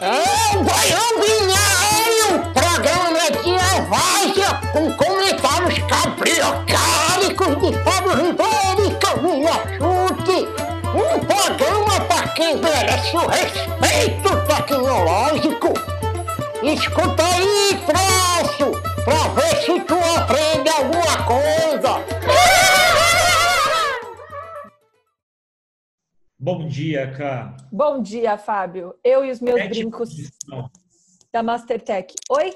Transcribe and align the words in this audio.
É 0.00 0.56
o 0.56 0.64
Goiânia, 0.64 1.62
o 2.34 2.38
programa 2.52 3.30
de 3.30 3.50
Evásia 3.50 4.50
com 4.72 4.92
comentários 4.96 5.78
cabriocáricos 5.88 7.52
de 7.60 7.70
Fábio 7.84 8.14
Ribeiro 8.16 8.82
e 8.86 8.94
Camila 8.96 9.56
Chute. 9.78 10.48
Um 10.94 11.20
programa 11.20 12.00
para 12.08 12.26
quem 12.28 12.56
merece 12.56 13.16
o 13.16 13.28
respeito 13.28 14.30
tecnológico. 14.48 15.72
Escuta 16.60 17.22
aí, 17.22 17.80
troço, 17.86 18.13
Bom 26.56 26.68
dia, 26.68 27.10
Cá. 27.10 27.56
Bom 27.72 28.00
dia, 28.00 28.38
Fábio. 28.38 28.94
Eu 29.02 29.24
e 29.24 29.30
os 29.32 29.40
meus 29.40 29.56
Sete 29.60 29.70
brincos 29.70 30.08
posição. 30.08 30.70
da 31.32 31.42
Mastertech. 31.42 32.14
Oi? 32.30 32.54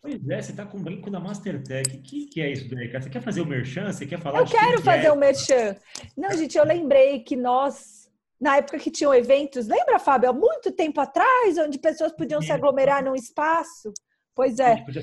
Pois 0.00 0.26
é, 0.30 0.40
você 0.40 0.54
tá 0.54 0.64
com 0.64 0.78
um 0.78 0.82
brinco 0.82 1.10
da 1.10 1.20
Mastertech. 1.20 1.94
O 1.94 2.02
que, 2.02 2.24
que 2.24 2.40
é 2.40 2.52
isso 2.52 2.74
daí, 2.74 2.88
cara? 2.88 3.02
Você 3.02 3.10
quer 3.10 3.20
fazer 3.20 3.42
o 3.42 3.46
merchan? 3.46 3.92
Você 3.92 4.06
quer 4.06 4.18
falar 4.18 4.38
Eu 4.38 4.46
quero 4.46 4.78
que 4.78 4.82
fazer 4.82 5.08
é? 5.08 5.12
o 5.12 5.16
merchan. 5.16 5.76
Não, 6.16 6.30
gente, 6.32 6.56
eu 6.56 6.64
lembrei 6.64 7.20
que 7.20 7.36
nós, 7.36 8.10
na 8.40 8.56
época 8.56 8.78
que 8.78 8.90
tinham 8.90 9.12
eventos, 9.14 9.66
lembra, 9.68 9.98
Fábio? 9.98 10.30
Há 10.30 10.32
muito 10.32 10.72
tempo 10.72 10.98
atrás, 10.98 11.58
onde 11.58 11.78
pessoas 11.78 12.12
podiam 12.12 12.40
se 12.40 12.46
Sim. 12.46 12.54
aglomerar 12.54 13.04
num 13.04 13.14
espaço. 13.14 13.92
Pois 14.34 14.58
A 14.58 14.70
é. 14.70 14.76
gente 14.76 14.86
podia 14.86 15.02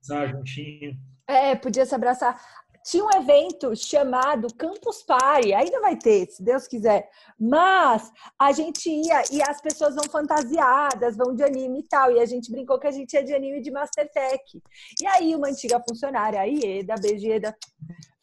conversar 0.00 0.28
juntinho. 0.34 0.96
É, 1.28 1.54
podia 1.54 1.84
se 1.84 1.94
abraçar. 1.94 2.40
Tinha 2.84 3.04
um 3.04 3.10
evento 3.16 3.74
chamado 3.74 4.52
Campus 4.54 5.02
Party, 5.02 5.54
ainda 5.54 5.80
vai 5.80 5.96
ter, 5.96 6.26
se 6.26 6.42
Deus 6.42 6.66
quiser. 6.68 7.08
Mas 7.40 8.12
a 8.38 8.52
gente 8.52 8.90
ia 8.90 9.22
e 9.32 9.42
as 9.42 9.60
pessoas 9.60 9.94
vão 9.94 10.04
fantasiadas, 10.04 11.16
vão 11.16 11.34
de 11.34 11.42
anime 11.42 11.80
e 11.80 11.82
tal. 11.84 12.12
E 12.12 12.20
a 12.20 12.26
gente 12.26 12.50
brincou 12.50 12.78
que 12.78 12.86
a 12.86 12.90
gente 12.90 13.14
ia 13.14 13.24
de 13.24 13.34
anime 13.34 13.62
de 13.62 13.70
Mastertech. 13.70 14.62
E 15.00 15.06
aí 15.06 15.34
uma 15.34 15.48
antiga 15.48 15.82
funcionária, 15.88 16.38
a 16.40 16.44
Ieda, 16.44 16.94
beijo 17.00 17.26
Ieda, 17.26 17.56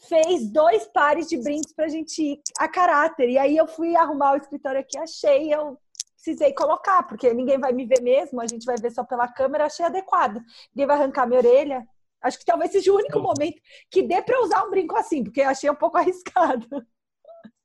fez 0.08 0.48
dois 0.52 0.88
pares 0.88 1.28
de 1.28 1.38
brincos 1.38 1.73
pra 1.73 1.88
gente 1.88 2.22
ir 2.22 2.42
a 2.59 2.68
caráter. 2.68 3.30
E 3.30 3.38
aí 3.40 3.58
eu 3.58 3.66
fui 3.66 3.96
arrumar 3.96 4.34
o 4.34 4.38
escritório 4.38 4.80
aqui, 4.80 4.98
achei, 4.98 5.52
eu 5.52 5.78
precisei 6.16 6.53
colocar, 6.53 7.02
porque 7.03 7.34
ninguém 7.34 7.59
vai 7.59 7.73
me 7.73 7.86
ver 7.86 8.02
mesmo, 8.02 8.40
a 8.40 8.46
gente 8.46 8.64
vai 8.64 8.75
ver 8.78 8.92
só 8.92 9.03
pela 9.03 9.28
câmera, 9.28 9.66
achei 9.66 9.86
adequado. 9.86 10.40
Ninguém 10.75 10.86
vai 10.86 10.98
arrancar 10.98 11.25
minha 11.25 11.40
orelha. 11.40 11.88
Acho 12.22 12.38
que 12.38 12.45
talvez 12.45 12.72
seja 12.72 12.91
o 12.91 12.95
único 12.95 13.19
momento 13.19 13.59
que 13.89 14.03
dê 14.03 14.22
para 14.22 14.44
usar 14.44 14.64
um 14.64 14.69
brinco 14.69 14.95
assim, 14.95 15.23
porque 15.23 15.41
achei 15.41 15.69
um 15.69 15.75
pouco 15.75 15.97
arriscado. 16.00 16.67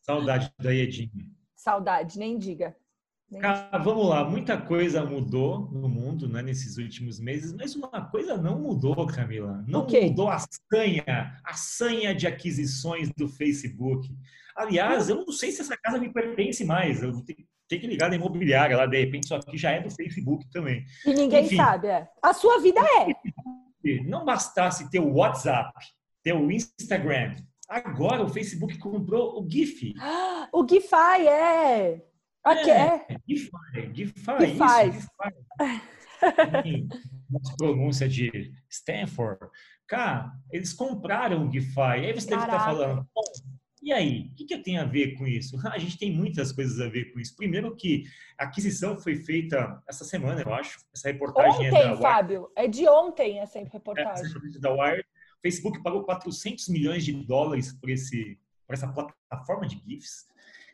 Saudade 0.03 0.53
da 0.59 0.73
Edinho. 0.73 1.11
Saudade, 1.55 2.19
nem 2.19 2.39
diga. 2.39 2.75
Nem 3.31 3.41
diga. 3.41 3.79
Vamos 3.83 4.09
lá, 4.09 4.25
muita 4.25 4.57
coisa 4.57 5.05
mudou 5.05 5.69
no 5.73 5.89
mundo 5.89 6.29
né, 6.29 6.43
nesses 6.43 6.79
últimos 6.79 7.19
meses, 7.19 7.53
mas 7.53 7.75
uma 7.75 8.09
coisa 8.09 8.37
não 8.37 8.59
mudou, 8.61 9.07
Camila. 9.07 9.65
Não 9.67 9.81
O 9.81 9.87
quê? 9.87 10.03
mudou 10.03 10.31
a 10.31 10.39
sanha, 10.39 11.37
a 11.45 11.55
sanha 11.55 12.15
de 12.15 12.27
aquisições 12.27 13.11
do 13.17 13.29
Facebook. 13.29 14.09
Aliás, 14.57 15.09
eu 15.09 15.17
não 15.17 15.33
sei 15.33 15.51
se 15.51 15.61
essa 15.61 15.77
casa 15.77 15.99
me 15.99 16.11
pertence 16.11 16.65
mais. 16.65 17.03
Eu 17.03 17.13
tenho, 17.23 17.81
que 17.81 17.87
ligar 17.87 18.09
na 18.09 18.17
imobiliária 18.17 18.77
lá, 18.77 18.87
de 18.87 18.99
repente, 18.99 19.25
isso 19.25 19.35
aqui 19.35 19.59
já 19.59 19.73
é 19.73 19.83
do 19.83 19.91
Facebook 19.91 20.49
também. 20.51 20.85
E 21.05 21.13
ninguém 21.13 21.45
Enfim. 21.45 21.57
sabe, 21.57 21.89
é. 21.89 22.09
A 22.23 22.33
sua 22.33 22.61
vida 22.61 22.81
é. 22.81 23.07
Se 23.87 24.01
não 24.01 24.25
bastasse 24.25 24.91
ter 24.91 24.99
o 24.99 25.15
WhatsApp, 25.15 25.73
ter 26.21 26.33
o 26.33 26.51
Instagram, 26.51 27.37
agora 27.69 28.25
o 28.25 28.29
Facebook 28.29 28.77
comprou 28.79 29.41
o 29.41 29.49
GIF. 29.49 29.95
O 30.53 30.67
Gify 30.69 31.27
é. 31.29 32.05
Aqui 32.45 32.71
é. 32.71 33.07
GIFI, 33.29 33.51
GIFI, 33.95 33.95
Gify. 33.95 34.89
isso, 34.91 35.09
GIFI. 36.59 36.89
Nossa 37.31 37.57
pronúncia 37.57 38.09
de 38.09 38.53
Stanford. 38.69 39.39
Cara, 39.87 40.33
eles 40.51 40.73
compraram 40.73 41.47
o 41.47 41.53
GIFI. 41.53 41.81
Aí 41.81 42.13
você 42.13 42.31
deve 42.31 42.43
estar 42.43 42.47
Caraca. 42.47 42.65
falando, 42.65 43.09
"Bom, 43.15 43.23
e 43.87 43.93
aí, 43.93 44.29
o 44.33 44.35
que, 44.35 44.45
que 44.45 44.53
eu 44.55 44.63
tenho 44.65 44.81
a 44.81 44.85
ver 44.85 45.15
com 45.15 45.25
isso? 45.29 45.57
A 45.73 45.79
gente 45.79 45.97
tem 45.97 46.11
muitas 46.11 46.51
coisas 46.51 46.81
a 46.81 46.89
ver 46.89 47.13
com 47.13 47.21
isso. 47.21 47.37
Primeiro 47.37 47.77
que 47.77 48.03
a 48.37 48.43
aquisição 48.43 48.99
foi 48.99 49.15
feita 49.15 49.81
essa 49.89 50.05
semana, 50.05 50.43
eu 50.43 50.53
acho. 50.53 50.81
Essa 50.93 51.07
reportagem 51.13 51.69
é 51.69 51.71
da 51.71 51.77
Ontem, 51.77 51.87
Wired. 51.91 52.03
Fábio. 52.03 52.51
É 52.57 52.67
de 52.67 52.89
ontem 52.89 53.39
essa 53.39 53.61
É, 53.61 53.63
reportagem. 53.63 54.25
essa 54.25 54.35
notícia 54.35 54.61
da 54.61 54.73
Wired. 54.73 55.03
O 55.03 55.41
Facebook 55.41 55.81
pagou 55.85 56.03
400 56.03 56.69
milhões 56.69 57.05
de 57.05 57.13
dólares 57.13 57.73
por, 57.75 57.89
esse, 57.89 58.37
por 58.67 58.75
essa 58.75 58.89
plataforma 58.89 59.69
de 59.69 59.81
GIFs. 59.87 60.27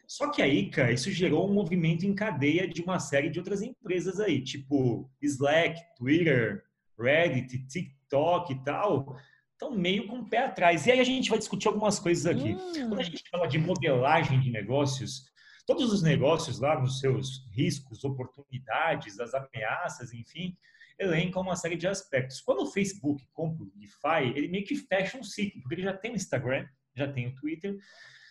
Só 0.07 0.31
que 0.31 0.41
aí, 0.41 0.71
cara, 0.71 0.91
isso 0.91 1.11
gerou 1.11 1.47
um 1.47 1.53
movimento 1.53 2.07
em 2.07 2.15
cadeia 2.15 2.67
de 2.67 2.81
uma 2.81 2.99
série 2.99 3.29
de 3.29 3.39
outras 3.39 3.61
empresas 3.61 4.21
aí, 4.21 4.43
tipo 4.43 5.11
Slack, 5.21 5.79
Twitter, 5.99 6.65
Reddit, 6.99 7.67
TikTok 7.67 8.55
e 8.55 8.65
tal. 8.65 9.19
Estão 9.63 9.79
meio 9.79 10.09
com 10.09 10.19
o 10.19 10.29
pé 10.29 10.39
atrás. 10.39 10.87
E 10.87 10.91
aí 10.91 10.99
a 10.99 11.05
gente 11.05 11.31
vai 11.31 11.39
discutir 11.39 11.69
algumas 11.69 12.01
coisas 12.01 12.27
aqui. 12.27 12.55
Hum, 12.55 12.89
Quando 12.89 12.99
a 12.99 13.05
gente 13.05 13.23
fala 13.31 13.47
de 13.47 13.59
modelagem 13.59 14.41
de 14.41 14.51
negócios, 14.51 15.31
todos 15.65 15.93
os 15.93 16.03
negócios 16.03 16.59
lá 16.59 16.81
nos 16.81 16.99
seus 16.99 17.47
riscos, 17.53 18.03
oportunidades, 18.03 19.21
as 19.21 19.33
ameaças, 19.33 20.13
enfim, 20.13 20.57
elencam 20.99 21.43
uma 21.43 21.55
série 21.55 21.77
de 21.77 21.87
aspectos. 21.87 22.41
Quando 22.41 22.63
o 22.63 22.73
Facebook 22.73 23.25
compra 23.33 23.65
o 23.65 23.71
GIFI, 23.79 24.37
ele 24.37 24.49
meio 24.49 24.65
que 24.65 24.75
fecha 24.75 25.17
um 25.17 25.23
ciclo, 25.23 25.63
porque 25.63 25.77
ele 25.77 25.83
já 25.85 25.93
tem 25.93 26.11
o 26.11 26.17
Instagram, 26.17 26.67
já 26.97 27.07
tem 27.07 27.29
o 27.29 27.35
Twitter. 27.37 27.79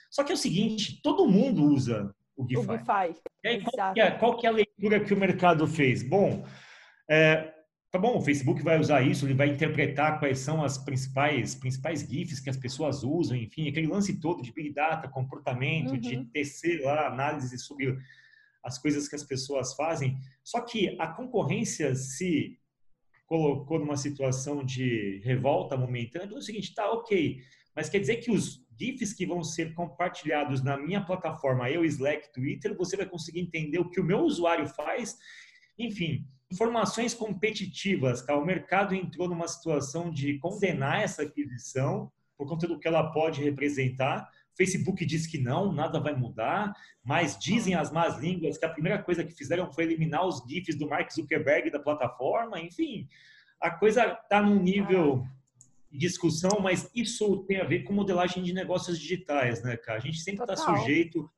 Só 0.10 0.26
que 0.26 0.34
é 0.34 0.36
o 0.36 0.38
seguinte, 0.38 1.02
todo 1.02 1.30
mundo 1.30 1.64
usa 1.64 2.14
o 2.36 2.44
o 2.44 2.48
GIFI. 2.50 2.78
Gify. 2.78 3.22
E 3.42 3.48
aí, 3.48 3.64
qual 3.64 3.94
que, 3.94 4.02
é, 4.02 4.12
qual 4.12 4.38
que 4.38 4.46
é 4.48 4.50
a 4.50 4.54
leitura 4.54 5.00
que 5.00 5.14
o 5.14 5.18
mercado 5.18 5.66
fez? 5.66 6.04
Bom, 6.04 6.46
é, 7.10 7.54
tá 7.92 8.00
bom, 8.00 8.18
o 8.18 8.22
Facebook 8.22 8.64
vai 8.64 8.80
usar 8.80 9.02
isso, 9.02 9.26
ele 9.26 9.34
vai 9.34 9.50
interpretar 9.50 10.18
quais 10.18 10.40
são 10.40 10.64
as 10.64 10.78
principais, 10.78 11.54
principais 11.54 12.02
GIFs 12.02 12.40
que 12.40 12.50
as 12.50 12.56
pessoas 12.56 13.04
usam, 13.04 13.36
enfim, 13.36 13.68
aquele 13.68 13.88
lance 13.88 14.20
todo 14.20 14.42
de 14.42 14.54
Big 14.54 14.74
Data, 14.74 15.10
comportamento, 15.10 15.98
de 15.98 16.16
Uhum. 16.16 16.26
tecer 16.26 16.82
lá 16.82 17.08
análise 17.08 17.58
sobre 17.60 17.98
as 18.64 18.78
coisas 18.78 19.10
que 19.10 19.16
as 19.16 19.24
pessoas 19.24 19.74
fazem. 19.74 20.18
Só 20.42 20.62
que 20.62 20.96
a 21.00 21.08
concorrência 21.08 21.94
se 21.96 22.58
colocou 23.26 23.80
numa 23.80 23.98
situação 23.98 24.64
de 24.64 25.22
revolta 25.24 25.76
momentânea, 25.76 26.34
é 26.34 26.38
o 26.38 26.42
seguinte, 26.42 26.74
tá, 26.74 26.90
ok, 26.92 27.42
mas 27.76 27.90
quer 27.90 28.00
dizer 28.00 28.18
que 28.18 28.32
os 28.32 28.66
GIFs 28.80 29.14
que 29.14 29.26
vão 29.26 29.44
ser 29.44 29.74
compartilhados 29.74 30.64
na 30.64 30.78
minha 30.78 31.02
plataforma, 31.04 31.70
eu, 31.70 31.84
Slack, 31.86 32.32
Twitter, 32.32 32.76
você 32.76 32.96
vai 32.96 33.06
conseguir 33.06 33.42
entender 33.42 33.80
o 33.80 33.90
que 33.90 34.00
o 34.00 34.04
meu 34.04 34.20
usuário 34.20 34.68
faz. 34.68 35.18
Enfim, 35.78 36.26
informações 36.52 37.14
competitivas, 37.14 38.22
tá? 38.22 38.36
O 38.36 38.46
mercado 38.46 38.94
entrou 38.94 39.28
numa 39.28 39.48
situação 39.48 40.12
de 40.12 40.38
condenar 40.40 41.02
essa 41.02 41.24
aquisição 41.24 42.12
por 42.38 42.48
conta 42.48 42.68
do 42.68 42.78
que 42.78 42.88
ela 42.88 43.12
pode 43.12 43.42
representar. 43.42 44.30
Facebook 44.58 45.06
diz 45.06 45.26
que 45.26 45.38
não, 45.38 45.72
nada 45.72 46.00
vai 46.00 46.14
mudar, 46.14 46.74
mas 47.04 47.38
dizem 47.40 47.74
as 47.74 47.92
más 47.92 48.20
línguas 48.20 48.58
que 48.58 48.66
a 48.66 48.70
primeira 48.70 49.02
coisa 49.02 49.24
que 49.24 49.34
fizeram 49.34 49.72
foi 49.72 49.86
eliminar 49.86 50.26
os 50.26 50.44
GIFs 50.48 50.78
do 50.78 50.90
Mark 50.90 51.10
Zuckerberg 51.12 51.72
da 51.72 51.80
plataforma. 51.80 52.60
Enfim, 52.60 53.08
a 53.60 53.72
coisa 53.72 54.06
está 54.06 54.42
num 54.42 54.62
nível 54.62 55.26
de 55.90 56.00
discussão, 56.00 56.60
mas 56.60 56.90
isso 56.94 57.44
tem 57.44 57.62
a 57.62 57.66
ver 57.66 57.84
com 57.84 57.94
modelagem 57.94 58.44
de 58.44 58.54
negócios 58.54 59.00
digitais, 59.00 59.64
né, 59.64 59.78
cara? 59.78 60.00
A 60.00 60.02
gente 60.02 60.20
sempre 60.20 60.44
está 60.44 60.56
sujeito 60.56 61.30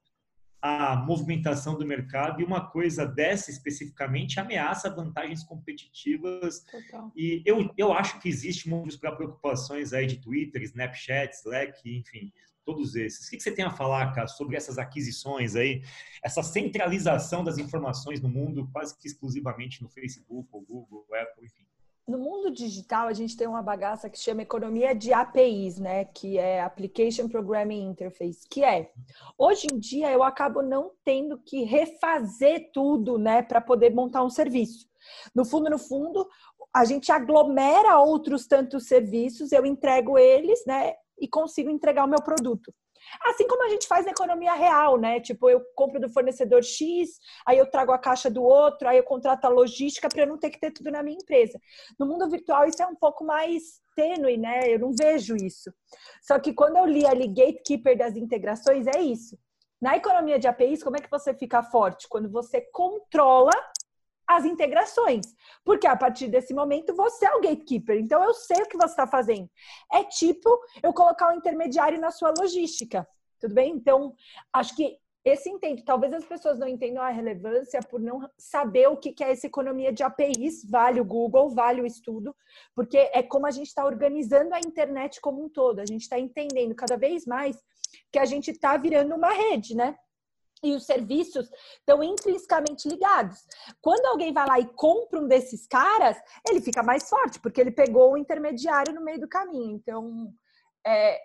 à 0.64 0.96
movimentação 0.96 1.78
do 1.78 1.86
mercado 1.86 2.40
e 2.40 2.46
uma 2.46 2.66
coisa 2.70 3.06
dessa 3.06 3.52
especificamente 3.52 4.40
ameaça 4.40 4.90
vantagens 4.90 5.44
competitivas 5.44 6.64
Total. 6.72 7.12
e 7.18 7.44
eu, 7.46 7.70
eu 7.78 7.92
acho 7.92 8.18
que 8.22 8.30
existe 8.30 8.70
motivos 8.70 8.96
para 8.96 9.12
preocupações 9.12 9.92
aí 9.92 10.08
de 10.08 10.22
Twitter, 10.22 10.62
Snapchat, 10.62 11.34
Slack, 11.34 11.82
enfim, 11.86 12.32
todos 12.64 12.96
esses. 12.96 13.28
O 13.28 13.30
que 13.30 13.38
que 13.38 13.44
você 13.44 13.52
tem 13.52 13.66
a 13.66 13.72
falar, 13.72 14.14
cara, 14.14 14.28
sobre 14.28 14.56
essas 14.56 14.78
aquisições 14.78 15.54
aí, 15.58 15.84
essa 16.24 16.42
centralização 16.42 17.44
das 17.44 17.58
informações 17.58 18.22
no 18.22 18.30
mundo 18.30 18.70
quase 18.72 18.98
que 18.98 19.06
exclusivamente 19.06 19.82
no 19.82 19.90
Facebook, 19.90 20.48
ou 20.50 20.62
Google, 20.62 21.06
Apple, 21.14 21.46
enfim. 21.46 21.63
No 22.06 22.18
mundo 22.18 22.52
digital, 22.52 23.08
a 23.08 23.14
gente 23.14 23.38
tem 23.38 23.48
uma 23.48 23.62
bagaça 23.62 24.10
que 24.10 24.20
chama 24.20 24.42
economia 24.42 24.94
de 24.94 25.14
APIs, 25.14 25.80
né? 25.80 26.04
Que 26.04 26.38
é 26.38 26.62
Application 26.62 27.30
Programming 27.30 27.82
Interface, 27.82 28.46
que 28.50 28.62
é 28.62 28.92
hoje 29.38 29.68
em 29.72 29.80
dia 29.80 30.12
eu 30.12 30.22
acabo 30.22 30.62
não 30.62 30.92
tendo 31.06 31.38
que 31.38 31.64
refazer 31.64 32.72
tudo, 32.74 33.18
né, 33.18 33.42
para 33.42 33.62
poder 33.62 33.94
montar 33.94 34.22
um 34.22 34.30
serviço. 34.30 34.86
No 35.34 35.46
fundo, 35.46 35.70
no 35.70 35.80
fundo, 35.80 36.28
a 36.76 36.84
gente 36.84 37.10
aglomera 37.10 38.00
outros 38.00 38.48
tantos 38.48 38.86
serviços, 38.88 39.54
eu 39.54 39.66
entrego 39.66 40.18
eles, 40.18 40.62
né, 40.66 40.96
e 41.18 41.28
consigo 41.28 41.70
entregar 41.70 42.04
o 42.04 42.10
meu 42.10 42.22
produto. 42.22 42.74
Assim 43.22 43.48
como 43.48 43.64
a 43.66 43.70
gente 43.70 43.88
faz 43.88 44.06
na 44.06 44.12
economia 44.12 44.54
real, 44.54 44.98
né? 44.98 45.20
Tipo, 45.20 45.50
eu 45.50 45.62
compro 45.76 46.00
do 46.00 46.10
fornecedor 46.10 46.64
X, 46.64 47.20
aí 47.46 47.58
eu 47.58 47.70
trago 47.70 47.92
a 47.92 47.98
caixa 47.98 48.30
do 48.30 48.44
outro, 48.44 48.88
aí 48.88 48.98
eu 48.98 49.04
contrato 49.04 49.46
a 49.46 49.50
logística 49.50 50.10
para 50.10 50.22
eu 50.22 50.28
não 50.28 50.38
ter 50.38 50.50
que 50.50 50.60
ter 50.60 50.72
tudo 50.72 50.92
na 50.92 51.04
minha 51.04 51.18
empresa. 51.18 51.60
No 52.00 52.06
mundo 52.06 52.30
virtual 52.30 52.66
isso 52.66 52.82
é 52.82 52.88
um 52.88 52.96
pouco 52.96 53.24
mais 53.24 53.82
tênue, 53.96 54.38
né? 54.38 54.62
Eu 54.68 54.80
não 54.80 54.94
vejo 54.94 55.36
isso. 55.36 55.72
Só 56.22 56.40
que 56.40 56.54
quando 56.54 56.78
eu 56.78 56.86
li 56.86 57.06
ali 57.06 57.28
Gatekeeper 57.28 57.98
das 57.98 58.16
integrações, 58.16 58.88
é 58.88 59.02
isso. 59.02 59.38
Na 59.82 59.98
economia 59.98 60.40
de 60.40 60.48
APIs, 60.48 60.82
como 60.82 60.96
é 60.96 61.02
que 61.02 61.12
você 61.12 61.34
fica 61.34 61.62
forte? 61.62 62.08
Quando 62.08 62.30
você 62.30 62.62
controla 62.72 63.52
as 64.28 64.46
integrações. 64.46 65.26
Porque 65.64 65.88
a 65.88 65.96
partir 65.96 66.28
desse 66.28 66.54
momento 66.54 66.96
você 66.96 67.26
é 67.26 67.36
o 67.36 67.42
gatekeeper. 67.42 67.98
Então 67.98 68.24
eu 68.24 68.34
sei 68.34 68.62
o 68.62 68.68
que 68.68 68.78
você 68.78 68.92
está 68.92 69.08
fazendo. 69.08 69.50
É 69.92 70.04
tipo 70.04 70.50
eu 70.82 70.94
colocar 70.94 71.30
um 71.30 71.38
intermediário 71.38 72.00
na 72.00 72.12
sua 72.12 72.34
logística. 72.38 73.08
Tudo 73.40 73.56
bem? 73.56 73.74
Então, 73.74 74.16
acho 74.54 74.76
que 74.76 74.98
esse 75.26 75.50
entende. 75.50 75.84
Talvez 75.84 76.14
as 76.14 76.26
pessoas 76.26 76.60
não 76.60 76.68
entendam 76.68 77.02
a 77.02 77.10
relevância 77.10 77.80
por 77.82 78.00
não 78.00 78.30
saber 78.38 78.88
o 78.88 78.98
que 78.98 79.24
é 79.24 79.32
essa 79.32 79.48
economia 79.48 79.92
de 79.92 80.04
APIs. 80.04 80.70
Vale 80.70 81.00
o 81.00 81.06
Google, 81.06 81.50
vale 81.50 81.82
o 81.82 81.86
estudo, 81.86 82.36
porque 82.76 82.98
é 82.98 83.24
como 83.24 83.46
a 83.46 83.52
gente 83.52 83.68
está 83.68 83.86
organizando 83.86 84.54
a 84.54 84.60
internet 84.60 85.22
como 85.22 85.44
um 85.44 85.50
todo. 85.50 85.80
A 85.80 85.86
gente 85.86 86.02
está 86.02 86.20
entendendo 86.20 86.76
cada 86.76 86.98
vez 86.98 87.26
mais 87.26 87.58
que 88.12 88.20
a 88.20 88.26
gente 88.26 88.52
está 88.52 88.76
virando 88.76 89.16
uma 89.16 89.32
rede, 89.32 89.76
né? 89.76 89.96
E 90.64 90.74
os 90.74 90.86
serviços 90.86 91.50
estão 91.80 92.02
intrinsecamente 92.02 92.88
ligados. 92.88 93.46
Quando 93.82 94.06
alguém 94.06 94.32
vai 94.32 94.48
lá 94.48 94.60
e 94.60 94.66
compra 94.74 95.20
um 95.20 95.28
desses 95.28 95.68
caras, 95.68 96.18
ele 96.48 96.62
fica 96.62 96.82
mais 96.82 97.10
forte, 97.10 97.40
porque 97.40 97.60
ele 97.60 97.72
pegou 97.72 98.14
o 98.14 98.18
intermediário 98.18 98.94
no 98.94 99.02
meio 99.02 99.20
do 99.20 99.28
caminho. 99.28 99.76
Então, 99.76 100.34
é, 100.86 101.22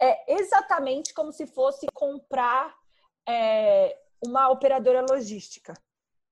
é 0.00 0.34
exatamente 0.34 1.14
como 1.14 1.32
se 1.32 1.46
fosse 1.46 1.86
comprar 1.94 2.74
é, 3.28 3.96
uma 4.24 4.48
operadora 4.50 5.04
logística. 5.08 5.74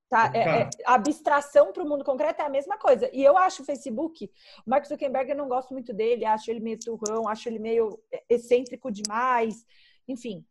Tá? 0.09 0.33
É, 0.35 0.63
é, 0.63 0.71
a 0.87 0.95
abstração 0.95 1.71
para 1.71 1.83
o 1.83 1.89
mundo 1.89 2.03
concreto 2.03 2.41
é 2.41 2.45
a 2.45 2.49
mesma 2.49 2.79
coisa. 2.79 3.11
E 3.13 3.23
eu 3.23 3.37
acho 3.37 3.63
o 3.63 3.65
Facebook, 3.65 4.31
o 4.67 4.71
Mark 4.71 4.87
Zuckerberg, 4.87 5.31
eu 5.31 5.37
não 5.37 5.49
gosto 5.49 5.75
muito 5.75 5.93
dele, 5.93 6.25
acho 6.25 6.51
ele 6.51 6.61
meio 6.61 6.79
turrão, 6.79 7.29
acho 7.29 7.49
ele 7.49 7.59
meio 7.59 8.03
excêntrico 8.29 8.91
demais, 8.91 9.67
enfim. 10.07 10.47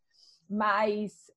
Mas 0.49 1.27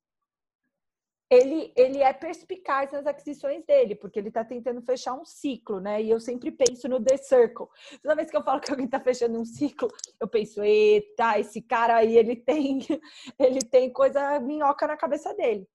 ele, 1.31 1.73
ele 1.77 1.99
é 2.03 2.13
perspicaz 2.13 2.91
nas 2.91 3.07
aquisições 3.07 3.65
dele, 3.65 3.95
porque 3.95 4.19
ele 4.19 4.29
está 4.29 4.45
tentando 4.45 4.83
fechar 4.83 5.15
um 5.15 5.25
ciclo, 5.25 5.79
né? 5.79 6.03
E 6.03 6.11
eu 6.11 6.19
sempre 6.19 6.51
penso 6.51 6.89
no 6.89 7.03
The 7.03 7.17
Circle. 7.19 7.69
Toda 8.03 8.17
vez 8.17 8.29
que 8.29 8.37
eu 8.37 8.43
falo 8.43 8.61
que 8.61 8.71
alguém 8.71 8.87
está 8.87 8.99
fechando 8.99 9.39
um 9.39 9.45
ciclo, 9.45 9.89
eu 10.19 10.27
penso, 10.27 10.61
eita, 10.61 11.39
esse 11.39 11.63
cara 11.63 11.97
aí, 11.97 12.17
ele 12.17 12.35
tem, 12.35 12.81
ele 13.39 13.61
tem 13.61 13.93
coisa 13.93 14.41
minhoca 14.41 14.89
na 14.89 14.97
cabeça 14.97 15.33
dele. 15.35 15.69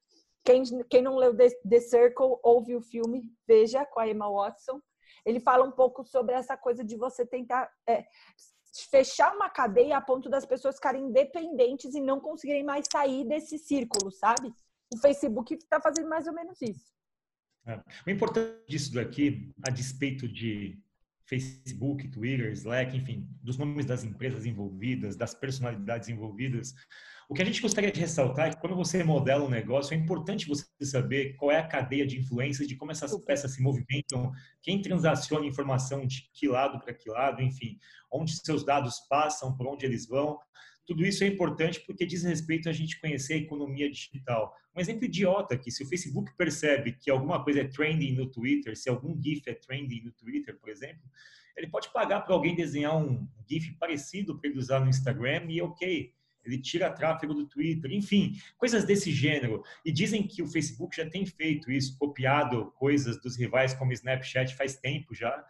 Quem, 0.43 0.63
quem 0.89 1.01
não 1.01 1.15
leu 1.15 1.33
The, 1.33 1.49
The 1.67 1.79
Circle, 1.79 2.37
ouve 2.43 2.75
o 2.75 2.81
filme, 2.81 3.23
veja, 3.47 3.85
com 3.85 4.01
a 4.01 4.09
Emma 4.09 4.29
Watson. 4.29 4.81
Ele 5.25 5.39
fala 5.39 5.65
um 5.65 5.71
pouco 5.71 6.03
sobre 6.03 6.35
essa 6.35 6.57
coisa 6.57 6.83
de 6.83 6.97
você 6.97 7.25
tentar 7.25 7.71
é, 7.87 8.05
fechar 8.83 9.35
uma 9.35 9.49
cadeia 9.49 9.97
a 9.97 10.01
ponto 10.01 10.29
das 10.29 10.45
pessoas 10.45 10.75
ficarem 10.75 11.03
independentes 11.03 11.95
e 11.95 12.01
não 12.01 12.19
conseguirem 12.19 12.63
mais 12.63 12.85
sair 12.91 13.25
desse 13.25 13.57
círculo, 13.57 14.11
sabe? 14.11 14.53
o 14.93 14.97
Facebook 14.97 15.53
está 15.53 15.79
fazendo 15.81 16.09
mais 16.09 16.27
ou 16.27 16.33
menos 16.33 16.61
isso. 16.61 16.93
É. 17.65 17.81
O 18.05 18.09
importante 18.09 18.63
disso 18.67 18.93
daqui, 18.93 19.51
a 19.67 19.71
despeito 19.71 20.27
de 20.27 20.79
Facebook, 21.25 22.07
Twitter, 22.09 22.51
Slack, 22.51 22.95
enfim, 22.95 23.27
dos 23.41 23.57
nomes 23.57 23.85
das 23.85 24.03
empresas 24.03 24.45
envolvidas, 24.45 25.15
das 25.15 25.33
personalidades 25.33 26.07
envolvidas, 26.09 26.73
o 27.27 27.33
que 27.33 27.41
a 27.41 27.45
gente 27.45 27.61
gostaria 27.61 27.91
de 27.91 27.99
ressaltar 27.99 28.47
é 28.47 28.49
que 28.51 28.61
quando 28.61 28.75
você 28.75 29.03
modela 29.03 29.43
um 29.43 29.49
negócio, 29.49 29.95
é 29.95 29.97
importante 29.97 30.47
você 30.47 30.65
saber 30.81 31.35
qual 31.37 31.49
é 31.49 31.57
a 31.57 31.67
cadeia 31.67 32.05
de 32.05 32.19
influência, 32.19 32.67
de 32.67 32.75
como 32.75 32.91
essas 32.91 33.17
peças 33.23 33.55
se 33.55 33.63
movimentam, 33.63 34.31
quem 34.61 34.79
transaciona 34.79 35.45
informação 35.45 36.05
de 36.05 36.29
que 36.31 36.47
lado 36.47 36.79
para 36.79 36.93
que 36.93 37.09
lado, 37.09 37.41
enfim, 37.41 37.79
onde 38.11 38.35
seus 38.35 38.63
dados 38.63 38.99
passam, 39.09 39.57
por 39.57 39.65
onde 39.65 39.85
eles 39.87 40.07
vão. 40.07 40.37
Tudo 40.85 41.05
isso 41.05 41.23
é 41.23 41.27
importante 41.27 41.81
porque 41.81 42.05
diz 42.05 42.23
respeito 42.23 42.69
a 42.69 42.73
gente 42.73 42.99
conhecer 42.99 43.33
a 43.33 43.37
economia 43.37 43.89
digital. 43.89 44.55
Um 44.75 44.79
exemplo 44.79 45.05
idiota 45.05 45.55
aqui, 45.55 45.71
se 45.71 45.83
o 45.83 45.87
Facebook 45.87 46.31
percebe 46.37 46.93
que 46.93 47.09
alguma 47.09 47.43
coisa 47.43 47.61
é 47.61 47.67
trending 47.67 48.13
no 48.13 48.27
Twitter, 48.27 48.77
se 48.77 48.89
algum 48.89 49.19
GIF 49.21 49.41
é 49.47 49.53
trending 49.53 50.01
no 50.03 50.11
Twitter, 50.11 50.57
por 50.59 50.69
exemplo, 50.69 51.03
ele 51.57 51.67
pode 51.67 51.91
pagar 51.91 52.21
para 52.21 52.35
alguém 52.35 52.55
desenhar 52.55 52.95
um 52.97 53.27
GIF 53.49 53.73
parecido 53.79 54.37
para 54.37 54.49
ele 54.49 54.59
usar 54.59 54.79
no 54.79 54.89
Instagram 54.89 55.45
e 55.49 55.61
ok, 55.61 56.13
ele 56.45 56.59
tira 56.59 56.91
tráfego 56.91 57.33
do 57.33 57.47
Twitter, 57.47 57.91
enfim, 57.91 58.35
coisas 58.57 58.85
desse 58.85 59.11
gênero. 59.11 59.63
E 59.83 59.91
dizem 59.91 60.27
que 60.27 60.43
o 60.43 60.47
Facebook 60.47 60.95
já 60.95 61.09
tem 61.09 61.25
feito 61.25 61.71
isso, 61.71 61.97
copiado 61.97 62.71
coisas 62.77 63.19
dos 63.19 63.35
rivais 63.35 63.73
como 63.73 63.91
Snapchat 63.91 64.55
faz 64.55 64.75
tempo 64.77 65.15
já. 65.15 65.43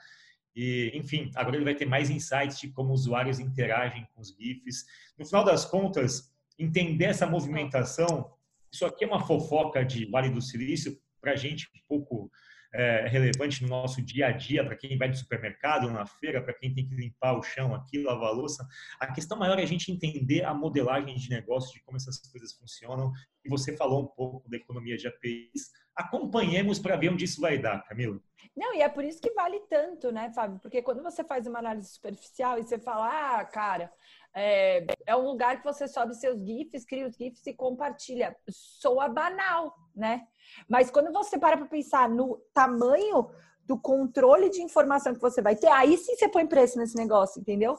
E, 0.56 0.92
enfim, 0.94 1.31
agora 1.36 1.57
ele 1.57 1.66
vai 1.66 1.75
ter 1.75 1.86
mais 1.86 2.10
insights 2.10 2.60
de 2.60 2.69
como 2.69 2.94
usuários 2.94 3.40
interagem 3.40 4.07
com 4.13 4.22
os 4.22 4.30
GIFs. 4.30 4.86
No 5.18 5.25
final 5.25 5.44
das 5.44 5.66
contas, 5.66 6.34
entender 6.57 7.06
essa 7.06 7.28
movimentação, 7.28 8.34
isso 8.72 8.86
aqui 8.86 9.04
é 9.04 9.07
uma 9.07 9.25
fofoca 9.25 9.84
de 9.84 10.06
Vale 10.06 10.30
do 10.30 10.42
Silício, 10.42 10.98
para 11.19 11.34
a 11.34 11.36
gente 11.36 11.68
um 11.75 11.80
pouco 11.88 12.31
é, 12.75 13.07
relevante 13.07 13.63
no 13.63 13.69
nosso 13.69 14.02
dia 14.02 14.28
a 14.28 14.31
dia, 14.31 14.63
para 14.63 14.75
quem 14.75 14.98
vai 14.98 15.07
no 15.07 15.16
supermercado, 15.16 15.90
na 15.90 16.06
feira, 16.06 16.42
para 16.42 16.54
quem 16.54 16.74
tem 16.74 16.86
que 16.86 16.94
limpar 16.94 17.38
o 17.38 17.42
chão 17.42 17.74
aqui, 17.74 18.02
lavar 18.04 18.30
a 18.30 18.31
louça. 18.31 18.68
A 19.00 19.12
questão 19.12 19.38
maior 19.38 19.57
é 19.57 19.63
a 19.63 19.68
gente 19.68 19.92
entender 19.92 20.44
a 20.44 20.54
modelagem 20.54 21.16
de 21.16 21.30
negócio, 21.30 21.74
de 21.74 21.81
como 21.84 21.98
essas 21.98 22.19
coisas 22.19 22.54
funcionam. 22.54 23.12
E 23.44 23.50
você 23.50 23.75
falou 23.75 24.04
um 24.04 24.07
pouco 24.07 24.50
da 24.50 24.57
economia 24.57 24.98
de 24.98 25.07
APIs. 25.07 25.72
Acompanhemos 25.95 26.80
para 26.80 26.95
ver 26.95 27.09
onde 27.09 27.25
isso 27.25 27.39
vai 27.39 27.57
dar, 27.57 27.83
Camila. 27.88 28.19
Não, 28.56 28.74
e 28.74 28.81
é 28.81 28.89
por 28.89 29.03
isso 29.03 29.21
que 29.21 29.31
vale 29.31 29.59
tanto, 29.69 30.12
né, 30.12 30.31
Fábio? 30.33 30.59
Porque 30.59 30.81
quando 30.81 31.03
você 31.03 31.24
faz 31.24 31.45
uma 31.45 31.59
análise 31.59 31.89
superficial 31.89 32.57
e 32.57 32.63
você 32.63 32.80
fala, 32.80 33.39
ah, 33.39 33.45
cara, 33.45 33.92
é, 34.33 34.86
é, 35.06 35.15
um 35.15 35.25
lugar 35.25 35.57
que 35.57 35.63
você 35.63 35.88
sobe 35.88 36.13
seus 36.13 36.39
GIFs, 36.45 36.86
cria 36.86 37.07
os 37.07 37.15
GIFs 37.15 37.45
e 37.47 37.53
compartilha. 37.53 38.36
Soa 38.50 39.07
banal, 39.09 39.74
né? 39.95 40.27
Mas 40.69 40.89
quando 40.92 41.12
você 41.12 41.38
para 41.38 41.57
para 41.57 41.68
pensar 41.68 42.09
no 42.09 42.38
tamanho 42.53 43.30
do 43.65 43.80
controle 43.80 44.50
de 44.50 44.62
informação 44.62 45.13
que 45.13 45.21
você 45.21 45.42
vai 45.42 45.56
ter, 45.56 45.68
aí 45.68 45.97
sim 45.97 46.15
você 46.15 46.27
põe 46.27 46.45
preço 46.45 46.77
nesse 46.77 46.95
negócio, 46.95 47.39
entendeu? 47.39 47.77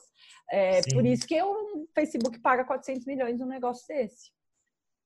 É, 0.50 0.80
por 0.92 1.04
isso 1.06 1.26
que 1.26 1.40
o 1.42 1.86
Facebook 1.94 2.40
paga 2.40 2.64
400 2.64 3.06
milhões 3.06 3.38
num 3.38 3.46
negócio 3.46 3.86
desse. 3.86 4.30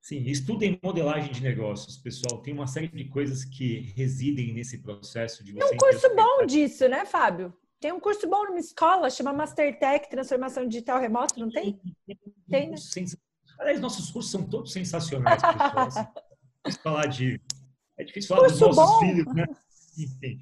Sim, 0.00 0.22
estudem 0.24 0.78
modelagem 0.82 1.30
de 1.30 1.42
negócios, 1.42 1.98
pessoal. 1.98 2.40
Tem 2.40 2.54
uma 2.54 2.66
série 2.66 2.88
de 2.88 3.04
coisas 3.04 3.44
que 3.44 3.92
residem 3.94 4.54
nesse 4.54 4.78
processo 4.78 5.44
de 5.44 5.52
você. 5.52 5.58
Tem 5.58 5.74
um 5.74 5.78
curso 5.78 6.16
bom 6.16 6.46
disso, 6.46 6.88
né, 6.88 7.04
Fábio? 7.04 7.52
Tem 7.78 7.92
um 7.92 8.00
curso 8.00 8.28
bom 8.28 8.44
numa 8.44 8.58
escola, 8.58 9.10
chama 9.10 9.32
Mastertech, 9.32 10.08
Transformação 10.10 10.66
Digital 10.66 11.00
Remota, 11.00 11.34
não 11.38 11.50
tem? 11.50 11.78
Tem, 12.48 12.70
né? 12.70 12.76
Aliás, 13.58 13.80
nossos 13.80 14.10
cursos 14.10 14.30
são 14.30 14.42
todos 14.42 14.72
sensacionais, 14.72 15.40
pessoal. 15.40 15.88
Assim, 16.64 16.78
falar 16.82 17.06
de... 17.06 17.40
É 17.96 18.04
difícil 18.04 18.28
falar 18.28 18.48
curso 18.48 18.66
dos 18.68 18.76
nossos 18.76 18.94
bom. 18.94 19.00
filhos, 19.00 19.34
né? 19.34 19.46
Enfim. 19.98 20.40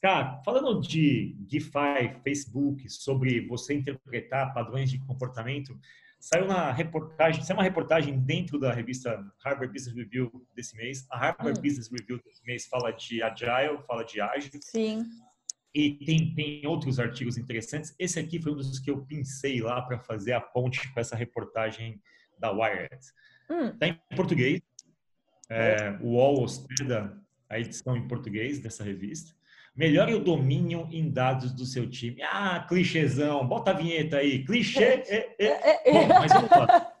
Cara, 0.00 0.40
falando 0.44 0.80
de 0.80 1.36
GIFI, 1.48 2.20
Facebook, 2.24 2.88
sobre 2.88 3.46
você 3.46 3.74
interpretar 3.74 4.54
padrões 4.54 4.90
de 4.90 4.98
comportamento, 5.00 5.78
Saiu 6.20 6.46
na 6.46 6.70
reportagem, 6.70 7.42
saiu 7.42 7.56
uma 7.56 7.62
reportagem 7.62 8.20
dentro 8.20 8.60
da 8.60 8.70
revista 8.70 9.18
Harvard 9.42 9.72
Business 9.72 9.96
Review 9.96 10.30
desse 10.54 10.76
mês. 10.76 11.06
A 11.10 11.18
Harvard 11.18 11.58
hum. 11.58 11.62
Business 11.62 11.90
Review 11.90 12.20
desse 12.22 12.44
mês 12.44 12.66
fala 12.66 12.90
de 12.90 13.22
agile, 13.22 13.78
fala 13.86 14.04
de 14.04 14.20
ágil. 14.20 14.50
Sim. 14.62 15.06
E 15.74 16.04
tem, 16.04 16.34
tem 16.34 16.66
outros 16.66 17.00
artigos 17.00 17.38
interessantes. 17.38 17.94
Esse 17.98 18.20
aqui 18.20 18.38
foi 18.38 18.52
um 18.52 18.56
dos 18.56 18.78
que 18.78 18.90
eu 18.90 19.02
pensei 19.06 19.62
lá 19.62 19.80
para 19.80 19.98
fazer 19.98 20.34
a 20.34 20.40
ponte 20.40 20.92
com 20.92 21.00
essa 21.00 21.16
reportagem 21.16 21.98
da 22.38 22.50
Wired. 22.50 22.94
Está 22.94 23.54
hum. 23.54 23.78
Tá 23.78 23.86
em 23.86 23.98
português. 24.14 24.60
É, 25.48 25.98
o 26.02 26.10
UOL 26.10 26.42
hospeda 26.42 27.18
a 27.48 27.58
edição 27.58 27.96
em 27.96 28.06
português 28.06 28.60
dessa 28.60 28.84
revista. 28.84 29.34
Melhore 29.76 30.14
o 30.14 30.24
domínio 30.24 30.88
em 30.90 31.10
dados 31.10 31.52
do 31.52 31.64
seu 31.64 31.88
time. 31.88 32.22
Ah, 32.22 32.64
clichêzão. 32.68 33.46
Bota 33.46 33.70
a 33.70 33.74
vinheta 33.74 34.18
aí. 34.18 34.44
Clichê. 34.44 34.84
É, 34.84 35.36
é. 35.38 35.46
é, 35.46 35.90
é. 35.90 35.92
Bom, 35.92 36.08
mas 36.08 36.32
vamos 36.32 36.50
lá. 36.50 36.92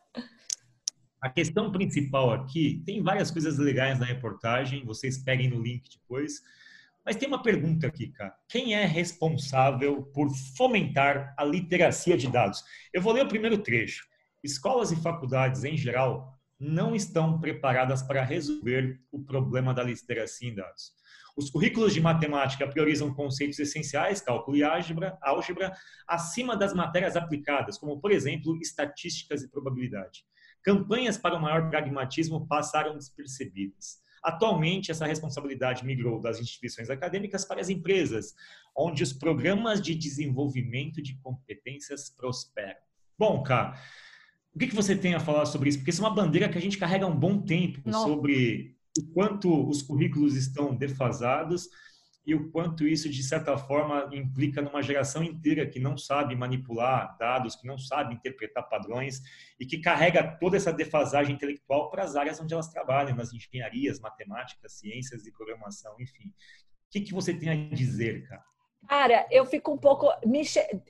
A 1.20 1.28
questão 1.28 1.70
principal 1.70 2.32
aqui, 2.32 2.82
tem 2.86 3.02
várias 3.02 3.30
coisas 3.30 3.58
legais 3.58 3.98
na 3.98 4.06
reportagem, 4.06 4.86
vocês 4.86 5.18
peguem 5.18 5.50
no 5.50 5.60
link 5.60 5.90
depois. 5.90 6.40
Mas 7.04 7.16
tem 7.16 7.28
uma 7.28 7.42
pergunta 7.42 7.86
aqui, 7.86 8.08
cara. 8.08 8.34
Quem 8.48 8.74
é 8.74 8.86
responsável 8.86 10.02
por 10.14 10.30
fomentar 10.56 11.34
a 11.36 11.44
literacia 11.44 12.16
de 12.16 12.26
dados? 12.26 12.62
Eu 12.92 13.02
vou 13.02 13.12
ler 13.12 13.24
o 13.24 13.28
primeiro 13.28 13.58
trecho. 13.58 14.06
Escolas 14.42 14.92
e 14.92 14.96
faculdades, 14.96 15.64
em 15.64 15.76
geral, 15.76 16.32
não 16.58 16.94
estão 16.94 17.38
preparadas 17.38 18.02
para 18.02 18.24
resolver 18.24 18.98
o 19.10 19.18
problema 19.22 19.74
da 19.74 19.82
literacia 19.82 20.48
em 20.48 20.54
dados. 20.54 20.92
Os 21.40 21.48
currículos 21.48 21.94
de 21.94 22.02
matemática 22.02 22.68
priorizam 22.68 23.14
conceitos 23.14 23.58
essenciais, 23.58 24.20
cálculo 24.20 24.58
e 24.58 24.62
álgebra, 24.62 25.16
álgebra, 25.22 25.72
acima 26.06 26.54
das 26.54 26.74
matérias 26.74 27.16
aplicadas, 27.16 27.78
como, 27.78 27.98
por 27.98 28.12
exemplo, 28.12 28.58
estatísticas 28.60 29.42
e 29.42 29.50
probabilidade. 29.50 30.22
Campanhas 30.62 31.16
para 31.16 31.34
o 31.34 31.40
maior 31.40 31.70
pragmatismo 31.70 32.46
passaram 32.46 32.94
despercebidas. 32.94 34.02
Atualmente, 34.22 34.90
essa 34.90 35.06
responsabilidade 35.06 35.82
migrou 35.82 36.20
das 36.20 36.38
instituições 36.38 36.90
acadêmicas 36.90 37.42
para 37.42 37.58
as 37.62 37.70
empresas, 37.70 38.34
onde 38.76 39.02
os 39.02 39.14
programas 39.14 39.80
de 39.80 39.94
desenvolvimento 39.94 41.00
de 41.00 41.16
competências 41.22 42.10
prosperam. 42.10 42.80
Bom, 43.18 43.42
cara, 43.42 43.80
O 44.54 44.58
que, 44.58 44.66
que 44.66 44.74
você 44.74 44.94
tem 44.96 45.14
a 45.14 45.20
falar 45.20 45.46
sobre 45.46 45.68
isso? 45.70 45.78
Porque 45.78 45.90
isso 45.90 46.02
é 46.02 46.06
uma 46.06 46.14
bandeira 46.14 46.48
que 46.48 46.58
a 46.58 46.60
gente 46.60 46.76
carrega 46.76 47.06
há 47.06 47.08
um 47.08 47.16
bom 47.16 47.40
tempo 47.40 47.80
Não. 47.86 48.02
sobre 48.02 48.76
o 48.98 49.06
quanto 49.12 49.68
os 49.68 49.82
currículos 49.82 50.36
estão 50.36 50.74
defasados 50.74 51.68
e 52.26 52.34
o 52.34 52.50
quanto 52.50 52.86
isso, 52.86 53.08
de 53.08 53.22
certa 53.22 53.56
forma, 53.56 54.08
implica 54.12 54.60
numa 54.60 54.82
geração 54.82 55.24
inteira 55.24 55.66
que 55.66 55.80
não 55.80 55.96
sabe 55.96 56.36
manipular 56.36 57.16
dados, 57.18 57.56
que 57.56 57.66
não 57.66 57.78
sabe 57.78 58.14
interpretar 58.14 58.68
padrões 58.68 59.20
e 59.58 59.64
que 59.64 59.80
carrega 59.80 60.36
toda 60.38 60.56
essa 60.56 60.72
defasagem 60.72 61.34
intelectual 61.34 61.90
para 61.90 62.04
as 62.04 62.16
áreas 62.16 62.40
onde 62.40 62.52
elas 62.52 62.68
trabalham, 62.68 63.16
nas 63.16 63.32
engenharias, 63.32 64.00
matemáticas, 64.00 64.74
ciências 64.74 65.26
e 65.26 65.32
programação, 65.32 65.96
enfim. 65.98 66.28
O 66.28 66.90
que, 66.90 67.00
que 67.00 67.14
você 67.14 67.32
tem 67.32 67.48
a 67.48 67.74
dizer, 67.74 68.28
cara? 68.28 68.44
Cara, 68.88 69.26
eu 69.30 69.46
fico 69.46 69.70
um 69.72 69.78
pouco. 69.78 70.08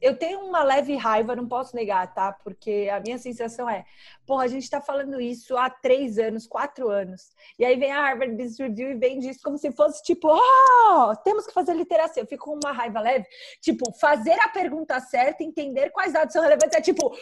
Eu 0.00 0.16
tenho 0.16 0.40
uma 0.40 0.62
leve 0.62 0.97
raiva, 0.97 1.37
não 1.37 1.47
posso 1.47 1.76
negar, 1.76 2.12
tá? 2.14 2.32
Porque 2.32 2.88
a 2.90 3.00
minha 3.00 3.18
sensação 3.18 3.68
é: 3.68 3.85
porra, 4.26 4.44
a 4.44 4.49
gente 4.49 4.70
tá 4.70 4.80
falando 4.80 5.20
isso 5.20 5.56
há 5.56 5.68
três 5.68 6.18
anos, 6.18 6.47
quatro 6.47 6.88
anos. 6.88 7.30
E 7.59 7.64
aí 7.64 7.76
vem 7.78 7.92
a 7.92 8.00
Harvard 8.00 8.35
Business 8.35 8.59
Review 8.59 8.92
e 8.92 8.94
vem 8.94 9.18
disso 9.18 9.40
como 9.42 9.59
se 9.59 9.70
fosse 9.73 10.02
tipo: 10.02 10.28
oh, 10.28 11.16
temos 11.25 11.47
que 11.47 11.52
fazer 11.52 11.75
literacia. 11.75 12.23
Eu 12.23 12.26
fico 12.26 12.47
com 12.47 12.59
uma 12.62 12.73
raiva 12.73 13.00
leve. 13.00 13.26
Tipo, 13.61 13.92
fazer 13.99 14.38
a 14.40 14.49
pergunta 14.49 14.99
certa, 15.00 15.42
entender 15.42 15.90
quais 15.90 16.12
dados 16.12 16.32
são 16.32 16.42
relevantes. 16.42 16.76
É 16.76 16.80
tipo. 16.80 17.14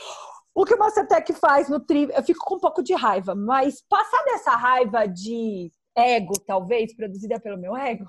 O 0.54 0.64
que 0.64 0.75
o 0.75 0.78
Mastertech 0.78 1.32
faz 1.34 1.68
no 1.68 1.78
tri, 1.78 2.08
eu 2.12 2.22
fico 2.22 2.44
com 2.44 2.56
um 2.56 2.60
pouco 2.60 2.82
de 2.82 2.92
raiva, 2.92 3.32
mas 3.32 3.80
passar 3.88 4.25
dessa 4.25 4.50
raiva 4.56 5.06
de 5.06 5.72
ego, 5.96 6.32
talvez, 6.46 6.94
produzida 6.96 7.38
pelo 7.38 7.58
meu 7.58 7.76
ego, 7.76 8.04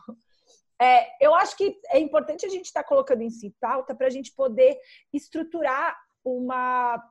é, 0.81 1.25
eu 1.25 1.33
acho 1.35 1.57
que 1.57 1.79
é 1.89 1.99
importante 1.99 2.45
a 2.45 2.49
gente 2.49 2.65
estar 2.65 2.83
tá 2.83 2.87
colocando 2.87 3.21
isso 3.21 3.45
em 3.45 3.53
pauta 3.59 3.93
para 3.93 4.07
a 4.07 4.09
gente 4.09 4.33
poder 4.33 4.77
estruturar 5.13 5.97
uma 6.23 7.01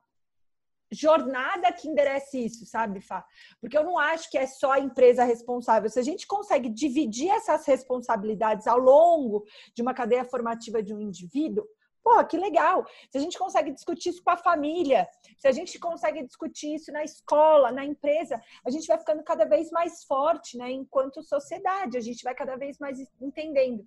jornada 0.91 1.71
que 1.71 1.87
enderece 1.87 2.43
isso, 2.43 2.65
sabe, 2.65 2.99
Fá? 2.99 3.23
Porque 3.61 3.77
eu 3.77 3.83
não 3.83 3.97
acho 3.97 4.29
que 4.29 4.37
é 4.37 4.47
só 4.47 4.71
a 4.71 4.79
empresa 4.79 5.23
responsável. 5.23 5.89
Se 5.89 5.99
a 5.99 6.03
gente 6.03 6.25
consegue 6.25 6.67
dividir 6.67 7.29
essas 7.29 7.65
responsabilidades 7.65 8.65
ao 8.65 8.79
longo 8.79 9.45
de 9.75 9.81
uma 9.81 9.93
cadeia 9.93 10.25
formativa 10.25 10.81
de 10.81 10.93
um 10.93 10.99
indivíduo, 10.99 11.65
Pô, 12.03 12.23
que 12.25 12.37
legal! 12.37 12.85
Se 13.11 13.17
a 13.17 13.21
gente 13.21 13.37
consegue 13.37 13.71
discutir 13.71 14.09
isso 14.09 14.23
com 14.23 14.31
a 14.31 14.37
família, 14.37 15.07
se 15.37 15.47
a 15.47 15.51
gente 15.51 15.77
consegue 15.77 16.23
discutir 16.23 16.75
isso 16.75 16.91
na 16.91 17.03
escola, 17.03 17.71
na 17.71 17.85
empresa, 17.85 18.41
a 18.65 18.69
gente 18.69 18.87
vai 18.87 18.97
ficando 18.97 19.23
cada 19.23 19.45
vez 19.45 19.69
mais 19.69 20.03
forte, 20.03 20.57
né? 20.57 20.71
Enquanto 20.71 21.21
sociedade, 21.21 21.97
a 21.97 22.01
gente 22.01 22.23
vai 22.23 22.33
cada 22.33 22.55
vez 22.55 22.77
mais 22.79 22.99
entendendo. 23.21 23.85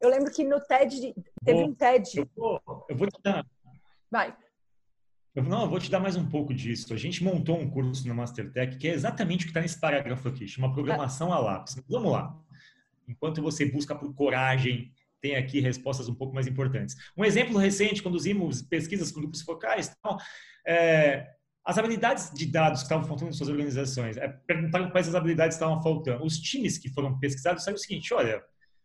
Eu 0.00 0.10
lembro 0.10 0.32
que 0.32 0.44
no 0.44 0.60
TED, 0.60 1.14
teve 1.44 1.62
um 1.62 1.74
TED. 1.74 2.18
Eu 2.18 2.28
vou, 2.36 2.86
eu 2.88 2.96
vou 2.96 3.08
te 3.08 3.20
dar. 3.22 3.44
Vai. 4.10 4.36
Eu, 5.34 5.42
não, 5.42 5.62
eu 5.62 5.68
vou 5.68 5.80
te 5.80 5.90
dar 5.90 5.98
mais 5.98 6.16
um 6.16 6.28
pouco 6.28 6.54
disso. 6.54 6.94
A 6.94 6.96
gente 6.96 7.24
montou 7.24 7.58
um 7.58 7.68
curso 7.68 8.06
na 8.06 8.14
Mastertech 8.14 8.76
que 8.76 8.86
é 8.86 8.92
exatamente 8.92 9.42
o 9.42 9.44
que 9.46 9.50
está 9.50 9.60
nesse 9.60 9.80
parágrafo 9.80 10.28
aqui, 10.28 10.46
chama 10.46 10.72
Programação 10.72 11.32
a 11.32 11.38
Lápis. 11.38 11.82
Vamos 11.88 12.12
lá. 12.12 12.38
Enquanto 13.08 13.42
você 13.42 13.66
busca 13.66 13.94
por 13.94 14.14
coragem, 14.14 14.92
tem 15.24 15.36
aqui 15.36 15.58
respostas 15.58 16.06
um 16.06 16.14
pouco 16.14 16.34
mais 16.34 16.46
importantes. 16.46 16.94
Um 17.16 17.24
exemplo 17.24 17.56
recente, 17.56 18.02
conduzimos 18.02 18.60
pesquisas 18.60 19.10
com 19.10 19.20
grupos 19.20 19.40
focais, 19.40 19.90
então, 19.98 20.18
é, 20.66 21.26
as 21.64 21.78
habilidades 21.78 22.30
de 22.34 22.44
dados 22.44 22.80
que 22.80 22.84
estavam 22.84 23.06
faltando 23.06 23.30
em 23.30 23.32
suas 23.32 23.48
organizações, 23.48 24.18
é, 24.18 24.28
perguntaram 24.46 24.90
quais 24.90 25.08
as 25.08 25.14
habilidades 25.14 25.56
estavam 25.56 25.82
faltando. 25.82 26.22
Os 26.22 26.38
times 26.38 26.76
que 26.76 26.90
foram 26.90 27.18
pesquisados 27.18 27.60
disseram 27.60 27.76
o 27.76 27.80
seguinte, 27.80 28.12
olha, 28.12 28.42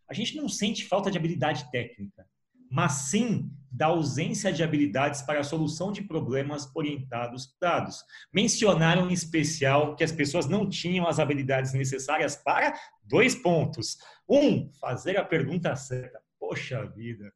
a 0.08 0.14
gente 0.14 0.34
não 0.34 0.48
sente 0.48 0.86
falta 0.86 1.10
de 1.10 1.18
habilidade 1.18 1.70
técnica, 1.70 2.24
mas 2.70 2.92
sim 3.10 3.52
da 3.70 3.86
ausência 3.86 4.50
de 4.50 4.62
habilidades 4.62 5.20
para 5.20 5.40
a 5.40 5.44
solução 5.44 5.92
de 5.92 6.02
problemas 6.02 6.70
orientados 6.74 7.54
dados. 7.60 8.02
Mencionaram 8.32 9.10
em 9.10 9.12
especial 9.12 9.94
que 9.94 10.02
as 10.02 10.10
pessoas 10.10 10.46
não 10.46 10.66
tinham 10.66 11.06
as 11.06 11.18
habilidades 11.18 11.74
necessárias 11.74 12.34
para 12.34 12.74
dois 13.02 13.34
pontos. 13.34 13.98
Um, 14.28 14.72
fazer 14.80 15.16
a 15.18 15.24
pergunta 15.24 15.74
certa. 15.74 16.20
Poxa 16.40 16.86
vida, 16.86 17.30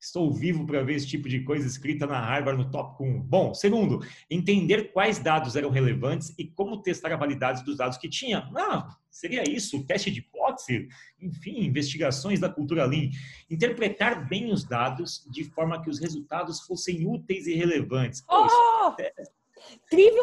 estou 0.00 0.32
vivo 0.32 0.64
para 0.64 0.82
ver 0.82 0.94
esse 0.94 1.06
tipo 1.06 1.28
de 1.28 1.44
coisa 1.44 1.66
escrita 1.66 2.06
na 2.06 2.18
Harvard 2.18 2.58
no 2.58 2.70
tópico 2.70 3.04
1. 3.04 3.20
Bom, 3.20 3.52
segundo, 3.52 4.00
entender 4.30 4.90
quais 4.90 5.18
dados 5.18 5.54
eram 5.54 5.68
relevantes 5.68 6.34
e 6.38 6.46
como 6.46 6.80
testar 6.80 7.12
a 7.12 7.16
validade 7.16 7.62
dos 7.62 7.76
dados 7.76 7.98
que 7.98 8.08
tinha. 8.08 8.48
Ah, 8.56 8.96
seria 9.10 9.48
isso, 9.48 9.84
teste 9.84 10.10
de 10.10 10.20
hipótese, 10.20 10.88
enfim, 11.20 11.60
investigações 11.60 12.40
da 12.40 12.48
cultura 12.48 12.86
Lean. 12.86 13.10
Interpretar 13.50 14.26
bem 14.26 14.50
os 14.50 14.64
dados 14.64 15.26
de 15.30 15.44
forma 15.44 15.82
que 15.82 15.90
os 15.90 16.00
resultados 16.00 16.60
fossem 16.62 17.06
úteis 17.06 17.46
e 17.46 17.54
relevantes. 17.54 18.24
Oh! 18.28 18.96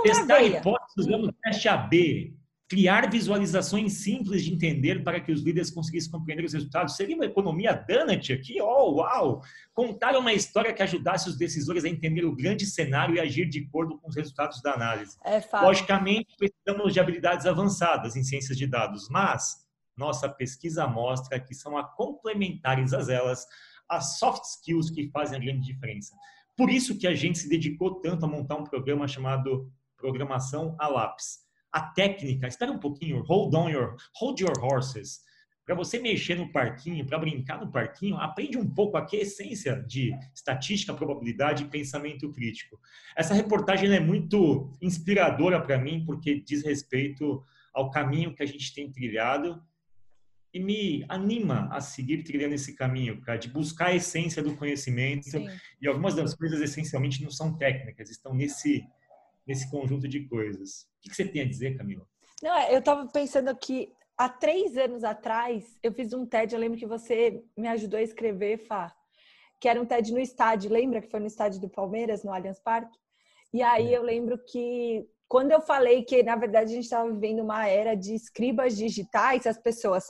Testar 0.04 0.42
hipóteses 0.42 0.98
usando 0.98 1.32
teste 1.44 1.68
AB, 1.68 2.36
criar 2.68 3.10
visualizações 3.12 3.94
simples 3.94 4.44
de 4.44 4.54
entender 4.54 5.04
para 5.04 5.20
que 5.20 5.32
os 5.32 5.42
líderes 5.42 5.70
conseguissem 5.70 6.12
compreender 6.12 6.44
os 6.44 6.54
resultados. 6.54 6.96
Seria 6.96 7.16
uma 7.16 7.26
economia 7.26 7.74
donut 7.74 8.34
aqui? 8.34 8.60
Oh, 8.60 8.96
uau! 8.96 9.44
Contar 9.74 10.18
uma 10.18 10.34
história 10.34 10.74
que 10.74 10.82
ajudasse 10.82 11.30
os 11.30 11.38
decisores 11.38 11.86
a 11.86 11.90
entender 11.90 12.26
o 12.26 12.36
grande 12.36 12.66
cenário 12.66 13.16
e 13.16 13.20
agir 13.20 13.48
de 13.48 13.60
acordo 13.68 14.00
com 14.00 14.10
os 14.10 14.16
resultados 14.16 14.62
da 14.64 14.74
análise. 14.74 15.16
É 15.24 15.42
Logicamente, 15.62 16.36
precisamos 16.38 16.94
de 16.94 17.00
habilidades 17.00 17.46
avançadas 17.46 18.16
em 18.16 18.24
ciências 18.24 18.58
de 18.58 18.66
dados, 18.66 19.10
mas 19.10 19.64
nossa 19.96 20.28
pesquisa 20.28 20.88
mostra 20.88 21.40
que 21.40 21.54
são 21.54 21.78
a 21.78 21.84
complementares 21.84 22.94
a 22.94 23.14
elas 23.14 23.46
as 23.88 24.18
soft 24.18 24.44
skills 24.44 24.90
que 24.90 25.10
fazem 25.12 25.38
a 25.38 25.42
grande 25.42 25.62
diferença. 25.62 26.16
Por 26.58 26.72
isso 26.72 26.98
que 26.98 27.06
a 27.06 27.14
gente 27.14 27.38
se 27.38 27.48
dedicou 27.48 28.02
tanto 28.02 28.26
a 28.26 28.28
montar 28.28 28.56
um 28.56 28.64
programa 28.64 29.08
chamado 29.08 29.72
Programação 29.96 30.76
a 30.80 30.88
Lápis 30.88 31.45
a 31.76 31.82
técnica, 31.82 32.48
espera 32.48 32.72
um 32.72 32.80
pouquinho, 32.80 33.22
hold 33.24 33.54
on 33.54 33.70
your, 33.70 33.98
hold 34.16 34.40
your 34.40 34.58
horses. 34.64 35.20
Para 35.66 35.76
você 35.76 36.00
mexer 36.00 36.36
no 36.36 36.50
parquinho, 36.50 37.06
para 37.06 37.20
brincar 37.20 37.60
no 37.60 37.70
parquinho, 37.70 38.16
aprende 38.16 38.58
um 38.58 38.66
pouco 38.70 38.96
aqui 38.96 39.18
a 39.18 39.22
essência 39.24 39.84
de 39.86 40.18
estatística, 40.34 40.94
probabilidade 40.94 41.64
e 41.64 41.68
pensamento 41.68 42.32
crítico. 42.32 42.80
Essa 43.14 43.34
reportagem 43.34 43.94
é 43.94 44.00
muito 44.00 44.72
inspiradora 44.82 45.60
para 45.60 45.78
mim, 45.78 46.06
porque 46.06 46.40
diz 46.40 46.64
respeito 46.64 47.44
ao 47.74 47.92
caminho 47.92 48.34
que 48.34 48.42
a 48.42 48.46
gente 48.46 48.74
tem 48.74 48.90
trilhado 48.90 49.62
e 50.54 50.60
me 50.62 51.04
anima 51.10 51.68
a 51.74 51.82
seguir 51.82 52.24
trilhando 52.24 52.56
esse 52.56 52.74
caminho, 52.74 53.20
cara, 53.20 53.38
de 53.38 53.50
buscar 53.50 53.88
a 53.88 53.96
essência 53.96 54.42
do 54.42 54.56
conhecimento. 54.56 55.30
Sim. 55.30 55.50
E 55.82 55.88
algumas 55.90 56.16
das 56.16 56.34
coisas 56.34 56.62
essencialmente 56.62 57.22
não 57.22 57.30
são 57.30 57.58
técnicas, 57.58 58.10
estão 58.10 58.34
nesse 58.34 58.88
nesse 59.46 59.70
conjunto 59.70 60.08
de 60.08 60.22
coisas. 60.22 60.88
O 61.06 61.10
que 61.10 61.16
você 61.16 61.26
tem 61.26 61.42
a 61.42 61.48
dizer, 61.48 61.78
Camila? 61.78 62.08
Não, 62.42 62.56
é, 62.56 62.74
eu 62.74 62.80
estava 62.80 63.06
pensando 63.08 63.56
que 63.56 63.92
há 64.18 64.30
três 64.30 64.78
anos 64.78 65.04
atrás 65.04 65.78
eu 65.84 65.92
fiz 65.92 66.14
um 66.14 66.26
TED, 66.26 66.54
eu 66.54 66.60
lembro 66.60 66.78
que 66.78 66.88
você 66.88 67.44
me 67.58 67.68
ajudou 67.68 68.00
a 68.00 68.04
escrever, 68.04 68.58
Fá, 68.58 68.94
que 69.60 69.68
era 69.68 69.82
um 69.82 69.86
TED 69.86 70.12
no 70.12 70.20
estádio, 70.20 70.72
lembra 70.72 71.02
que 71.02 71.10
foi 71.10 71.20
no 71.20 71.28
estádio 71.28 71.62
do 71.62 71.70
Palmeiras, 71.70 72.24
no 72.24 72.34
Allianz 72.34 72.60
Parque? 72.60 72.98
E 73.54 73.62
aí 73.62 73.94
é. 73.94 73.98
eu 73.98 74.04
lembro 74.04 74.38
que 74.38 75.08
quando 75.28 75.52
eu 75.52 75.62
falei 75.62 76.04
que 76.04 76.22
na 76.24 76.36
verdade 76.36 76.72
a 76.72 76.76
gente 76.76 76.84
estava 76.84 77.10
vivendo 77.12 77.42
uma 77.42 77.68
era 77.68 77.96
de 77.96 78.14
escribas 78.14 78.76
digitais, 78.76 79.48
as 79.48 79.58
pessoas, 79.58 80.06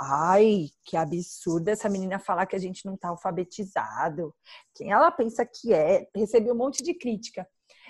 ai, 0.00 0.68
que 0.84 0.96
absurdo 0.96 1.68
essa 1.68 1.88
menina 1.88 2.18
falar 2.18 2.46
que 2.46 2.56
a 2.56 2.60
gente 2.60 2.84
não 2.84 2.94
está 2.94 3.08
alfabetizado. 3.08 4.34
Quem 4.74 4.90
ela 4.90 5.10
pensa 5.10 5.44
que 5.46 5.72
é? 5.72 6.08
Recebi 6.14 6.50
um 6.50 6.56
monte 6.56 6.82
de 6.82 6.94
crítica. 6.94 7.46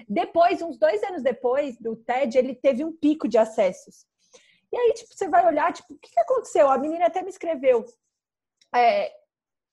Depois, 0.09 0.61
uns 0.61 0.78
dois 0.78 1.02
anos 1.02 1.23
depois 1.23 1.78
do 1.78 1.97
TED, 1.97 2.37
ele 2.37 2.55
teve 2.55 2.85
um 2.85 2.95
pico 2.97 3.26
de 3.26 3.38
acessos. 3.38 4.07
E 4.73 4.76
aí, 4.76 4.93
tipo, 4.93 5.14
você 5.14 5.28
vai 5.28 5.47
olhar, 5.47 5.73
tipo, 5.73 5.95
o 5.95 5.99
que, 5.99 6.21
aconteceu? 6.21 6.69
A 6.69 6.78
menina 6.78 7.07
até 7.07 7.23
me 7.23 7.31
escreveu. 7.31 7.85
É, 8.75 9.11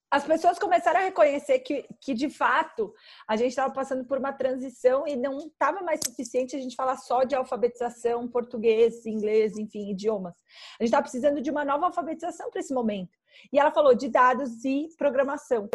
as 0.10 0.24
pessoas 0.24 0.58
começaram 0.58 1.02
a 1.02 1.04
reconhecer 1.04 1.60
que, 1.60 1.86
que 2.00 2.14
de 2.14 2.30
fato, 2.30 2.94
a 3.28 3.36
gente 3.36 3.50
estava 3.50 3.74
passando 3.74 4.06
por 4.06 4.18
uma 4.18 4.32
transição 4.32 5.06
e 5.06 5.16
não 5.16 5.38
estava 5.40 5.82
mais 5.82 6.00
suficiente 6.06 6.56
a 6.56 6.60
gente 6.60 6.76
falar 6.76 6.96
só 6.96 7.24
de 7.24 7.36
alfabetização, 7.36 8.28
português, 8.28 9.06
inglês, 9.06 9.58
enfim, 9.58 9.90
idiomas. 9.90 10.38
A 10.80 10.84
gente 10.84 10.88
estava 10.88 11.04
precisando 11.04 11.42
de 11.42 11.52
uma 11.52 11.66
nova 11.66 11.88
alfabetização 11.88 12.50
para 12.50 12.62
esse 12.62 12.74
momento. 12.74 13.18
E 13.52 13.60
ela 13.60 13.72
falou 13.72 13.94
de 13.94 14.08
dados 14.08 14.64
e 14.64 14.88
programação. 14.98 15.70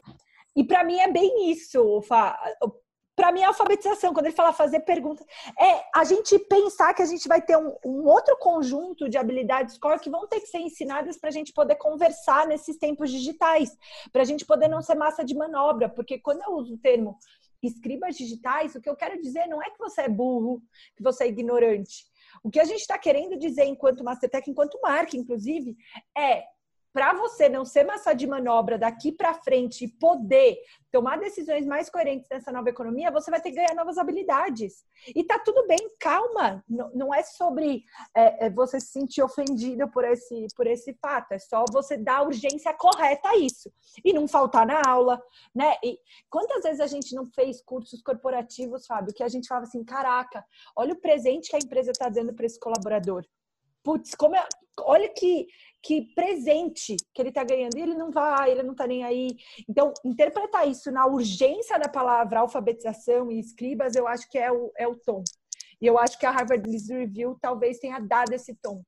E 0.57 0.65
para 0.65 0.83
mim 0.85 0.99
é 0.99 1.13
bem 1.13 1.51
isso, 1.51 2.03
para 3.21 3.33
mim, 3.33 3.43
a 3.43 3.49
alfabetização, 3.49 4.15
quando 4.15 4.25
ele 4.25 4.35
fala 4.35 4.51
fazer 4.51 4.81
perguntas, 4.81 5.27
é 5.59 5.85
a 5.95 6.05
gente 6.05 6.39
pensar 6.39 6.95
que 6.95 7.03
a 7.03 7.05
gente 7.05 7.29
vai 7.29 7.43
ter 7.43 7.55
um, 7.55 7.77
um 7.85 8.07
outro 8.07 8.35
conjunto 8.39 9.11
de 9.11 9.19
habilidades 9.19 9.77
core 9.77 10.01
que 10.01 10.09
vão 10.09 10.27
ter 10.27 10.41
que 10.41 10.47
ser 10.47 10.57
ensinadas 10.57 11.19
para 11.19 11.29
a 11.29 11.33
gente 11.33 11.53
poder 11.53 11.75
conversar 11.75 12.47
nesses 12.47 12.79
tempos 12.79 13.11
digitais, 13.11 13.77
para 14.11 14.23
a 14.23 14.25
gente 14.25 14.47
poder 14.47 14.69
não 14.69 14.81
ser 14.81 14.95
massa 14.95 15.23
de 15.23 15.35
manobra, 15.35 15.87
porque 15.87 16.19
quando 16.19 16.41
eu 16.45 16.55
uso 16.55 16.77
o 16.77 16.79
termo 16.79 17.19
escribas 17.63 18.17
digitais, 18.17 18.75
o 18.75 18.81
que 18.81 18.89
eu 18.89 18.97
quero 18.97 19.21
dizer 19.21 19.47
não 19.49 19.61
é 19.61 19.69
que 19.69 19.79
você 19.79 20.01
é 20.01 20.09
burro, 20.09 20.63
que 20.97 21.03
você 21.03 21.25
é 21.25 21.29
ignorante. 21.29 22.07
O 22.43 22.51
que 22.51 22.59
a 22.59 22.65
gente 22.65 22.81
está 22.81 22.99
querendo 22.99 23.39
dizer 23.39 23.65
enquanto 23.65 24.03
Mastertech, 24.03 24.51
enquanto 24.51 24.81
marca, 24.81 25.15
inclusive, 25.15 25.77
é 26.17 26.45
para 26.93 27.13
você 27.15 27.49
não 27.49 27.65
ser 27.65 27.85
massa 27.85 28.13
de 28.13 28.27
manobra 28.27 28.79
daqui 28.79 29.13
para 29.13 29.35
frente 29.35 29.85
e 29.85 29.89
poder 29.89 30.59
tomar 30.91 31.19
decisões 31.19 31.65
mais 31.65 31.89
coerentes 31.89 32.29
nessa 32.29 32.51
nova 32.51 32.69
economia, 32.69 33.11
você 33.11 33.31
vai 33.31 33.41
ter 33.41 33.51
que 33.51 33.57
ganhar 33.57 33.75
novas 33.75 33.97
habilidades. 33.97 34.85
E 35.15 35.23
tá 35.23 35.39
tudo 35.39 35.67
bem, 35.67 35.79
calma. 35.99 36.65
Não, 36.69 36.91
não 36.93 37.15
é 37.15 37.23
sobre 37.23 37.85
é, 38.15 38.47
é 38.47 38.51
você 38.51 38.81
se 38.81 38.89
sentir 38.89 39.23
ofendido 39.23 39.89
por 39.91 40.05
esse, 40.05 40.47
por 40.57 40.67
esse 40.67 40.93
fato. 40.95 41.33
É 41.33 41.39
só 41.39 41.65
você 41.73 41.97
dar 41.97 42.19
a 42.19 42.23
urgência 42.23 42.75
correta 42.75 43.29
a 43.29 43.37
isso. 43.37 43.73
E 44.05 44.13
não 44.13 44.27
faltar 44.27 44.67
na 44.67 44.83
aula, 44.85 45.23
né? 45.55 45.77
E 45.85 45.99
quantas 46.29 46.63
vezes 46.63 46.81
a 46.81 46.87
gente 46.87 47.15
não 47.15 47.25
fez 47.25 47.63
cursos 47.63 48.03
corporativos, 48.03 48.87
Fábio, 48.87 49.15
que 49.15 49.23
a 49.23 49.29
gente 49.29 49.47
falava 49.47 49.67
assim: 49.67 49.85
caraca, 49.85 50.45
olha 50.77 50.93
o 50.93 51.01
presente 51.01 51.51
que 51.51 51.57
a 51.57 51.61
empresa 51.61 51.93
está 51.93 52.09
dando 52.09 52.35
para 52.35 52.47
esse 52.47 52.59
colaborador. 52.59 53.25
Putz, 53.83 54.15
como 54.15 54.37
é, 54.37 54.47
olha 54.81 55.09
que 55.09 55.47
que 55.83 56.13
presente 56.15 56.97
que 57.15 57.23
ele 57.23 57.31
está 57.31 57.43
ganhando 57.43 57.77
e 57.77 57.81
ele 57.81 57.95
não 57.95 58.11
vai, 58.11 58.51
ele 58.51 58.63
não 58.63 58.73
está 58.73 58.87
nem 58.87 59.03
aí. 59.03 59.37
Então, 59.69 59.93
interpretar 60.05 60.69
isso 60.69 60.91
na 60.91 61.07
urgência 61.07 61.79
da 61.79 61.89
palavra 61.89 62.41
alfabetização 62.41 63.31
e 63.31 63.41
escribas, 63.41 63.95
eu 63.95 64.07
acho 64.07 64.29
que 64.29 64.39
é 64.39 64.53
o, 64.53 64.71
é 64.77 64.87
o 64.87 64.97
tom. 64.97 65.25
E 65.81 65.87
eu 65.87 65.99
acho 65.99 66.19
que 66.19 66.27
a 66.27 66.31
Harvard 66.31 66.63
Business 66.63 66.91
Review 66.91 67.39
talvez 67.41 67.79
tenha 67.79 67.99
dado 67.99 68.33
esse 68.33 68.55
tom. 68.63 68.83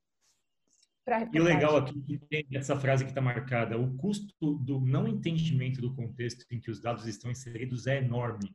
E 1.32 1.40
o 1.40 1.42
legal 1.42 1.76
aqui 1.78 2.20
tem 2.30 2.46
essa 2.54 2.78
frase 2.78 3.02
que 3.04 3.10
está 3.10 3.20
marcada: 3.20 3.76
o 3.76 3.96
custo 3.96 4.54
do 4.58 4.80
não 4.80 5.08
entendimento 5.08 5.80
do 5.80 5.92
contexto 5.96 6.44
em 6.48 6.60
que 6.60 6.70
os 6.70 6.80
dados 6.80 7.08
estão 7.08 7.28
inseridos 7.28 7.88
é 7.88 7.98
enorme. 7.98 8.54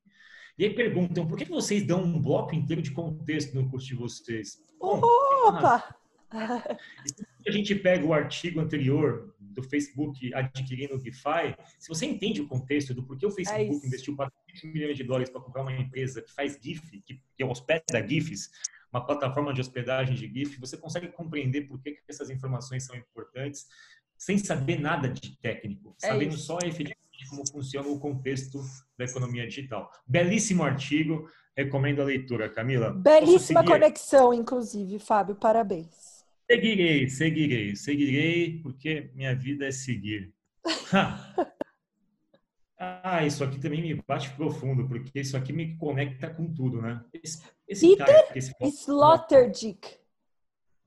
E 0.58 0.64
aí 0.64 0.74
perguntam, 0.74 1.28
por 1.28 1.38
que 1.38 1.44
vocês 1.44 1.86
dão 1.86 2.02
um 2.02 2.22
bloco 2.22 2.56
inteiro 2.56 2.82
de 2.82 2.92
contexto 2.92 3.54
no 3.54 3.70
curso 3.70 3.88
de 3.88 3.96
vocês? 3.96 4.64
Bom, 4.80 5.02
Opa! 5.46 5.94
a 7.48 7.52
gente 7.52 7.74
pega 7.76 8.06
o 8.06 8.14
artigo 8.14 8.60
anterior 8.60 9.34
do 9.40 9.64
Facebook 9.64 10.34
adquirindo 10.34 10.96
o 10.96 11.00
GIFI, 11.00 11.56
se 11.80 11.88
você 11.88 12.06
entende 12.06 12.42
o 12.42 12.48
contexto 12.48 12.94
do 12.94 13.04
porquê 13.04 13.26
o 13.26 13.32
Facebook 13.32 13.84
é 13.84 13.88
investiu 13.88 14.16
400 14.16 14.64
milhões 14.66 14.98
de 14.98 15.04
dólares 15.04 15.30
para 15.30 15.42
comprar 15.42 15.64
uma 15.64 15.74
empresa 15.74 16.22
que 16.22 16.32
faz 16.32 16.60
GIF, 16.62 17.02
que, 17.02 17.22
que 17.36 17.44
hospeda 17.44 18.06
GIFs, 18.08 18.52
uma 18.92 19.06
plataforma 19.06 19.54
de 19.54 19.62
hospedagem 19.62 20.16
de 20.16 20.28
GIF, 20.28 20.60
você 20.60 20.78
consegue 20.78 21.08
compreender 21.08 21.62
por 21.62 21.82
que, 21.82 21.92
que 21.92 22.02
essas 22.08 22.30
informações 22.30 22.84
são 22.84 22.96
importantes 22.96 23.66
sem 24.18 24.38
saber 24.38 24.80
nada 24.80 25.10
de 25.10 25.38
técnico, 25.38 25.96
é 26.02 26.08
sabendo 26.08 26.36
isso. 26.36 26.46
só 26.46 26.58
efetivamente 26.60 27.30
como 27.30 27.48
funciona 27.48 27.88
o 27.88 28.00
contexto 28.00 28.62
da 28.98 29.06
economia 29.06 29.48
digital. 29.48 29.92
Belíssimo 30.06 30.64
artigo, 30.64 31.30
recomendo 31.56 32.02
a 32.02 32.06
leitura, 32.06 32.50
Camila. 32.50 32.92
Belíssima 32.92 33.64
conexão, 33.64 34.34
inclusive, 34.34 35.00
Fábio, 35.00 35.36
parabéns. 35.36 36.17
Seguirei, 36.50 37.10
seguirei, 37.10 37.76
seguirei, 37.76 38.60
porque 38.64 39.12
minha 39.14 39.36
vida 39.36 39.68
é 39.68 39.72
seguir. 39.72 40.34
ah, 42.80 43.26
isso 43.26 43.44
aqui 43.44 43.60
também 43.60 43.82
me 43.82 44.02
bate 44.08 44.30
profundo, 44.32 44.88
porque 44.88 45.20
isso 45.20 45.36
aqui 45.36 45.52
me 45.52 45.76
conecta 45.76 46.30
com 46.30 46.54
tudo, 46.54 46.82
né? 46.82 47.04
Esse, 47.22 47.44
esse 47.68 47.90
Peter 47.90 48.06
cara, 48.06 48.38
esse 48.38 48.54
Sloterdijk. 48.62 50.00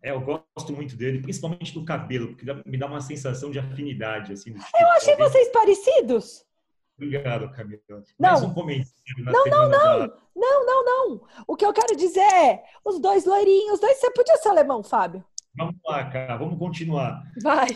É, 0.03 0.13
eu 0.13 0.21
gosto 0.23 0.73
muito 0.73 0.97
dele, 0.97 1.21
principalmente 1.21 1.75
do 1.75 1.85
cabelo, 1.85 2.29
porque 2.29 2.47
me 2.65 2.79
dá 2.79 2.87
uma 2.87 3.03
sensação 3.03 3.51
de 3.51 3.59
afinidade, 3.59 4.33
assim. 4.33 4.55
Tipo, 4.55 4.79
eu 4.81 4.89
achei 4.93 5.15
vocês 5.17 5.49
parecidos. 5.51 6.47
Obrigado, 6.97 7.51
Camila. 7.53 7.81
Não. 8.19 8.31
Mais 8.31 8.43
um 8.43 8.53
comentário. 8.53 8.93
Não, 9.19 9.45
não, 9.47 9.69
não. 9.69 9.99
Da... 10.07 10.17
Não, 10.37 10.67
não, 10.67 10.85
não. 10.85 11.27
O 11.47 11.57
que 11.57 11.65
eu 11.65 11.73
quero 11.73 11.97
dizer 11.97 12.21
é, 12.21 12.63
os 12.85 12.99
dois 12.99 13.25
loirinhos, 13.25 13.75
os 13.75 13.81
dois, 13.81 13.99
você 13.99 14.11
podia 14.11 14.37
ser 14.37 14.51
alemão, 14.51 14.83
Fábio. 14.83 15.25
Vamos 15.55 15.77
lá, 15.85 16.09
cara, 16.09 16.37
vamos 16.37 16.59
continuar. 16.59 17.23
Vai. 17.43 17.69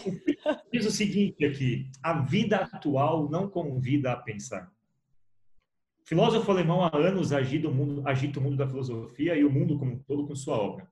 Diz 0.72 0.86
o 0.86 0.90
seguinte 0.90 1.44
aqui: 1.44 1.90
a 2.02 2.20
vida 2.20 2.68
atual 2.72 3.28
não 3.28 3.48
convida 3.48 4.12
a 4.12 4.16
pensar. 4.16 4.72
O 6.04 6.08
filósofo 6.08 6.50
alemão 6.50 6.84
há 6.84 6.96
anos 6.96 7.32
agita 7.32 7.68
o, 7.68 7.74
mundo, 7.74 8.06
agita 8.06 8.38
o 8.38 8.42
mundo 8.42 8.56
da 8.56 8.68
filosofia 8.68 9.36
e 9.36 9.44
o 9.44 9.50
mundo 9.50 9.78
como 9.78 9.92
um 9.92 9.98
todo 9.98 10.26
com 10.26 10.36
sua 10.36 10.56
obra. 10.56 10.86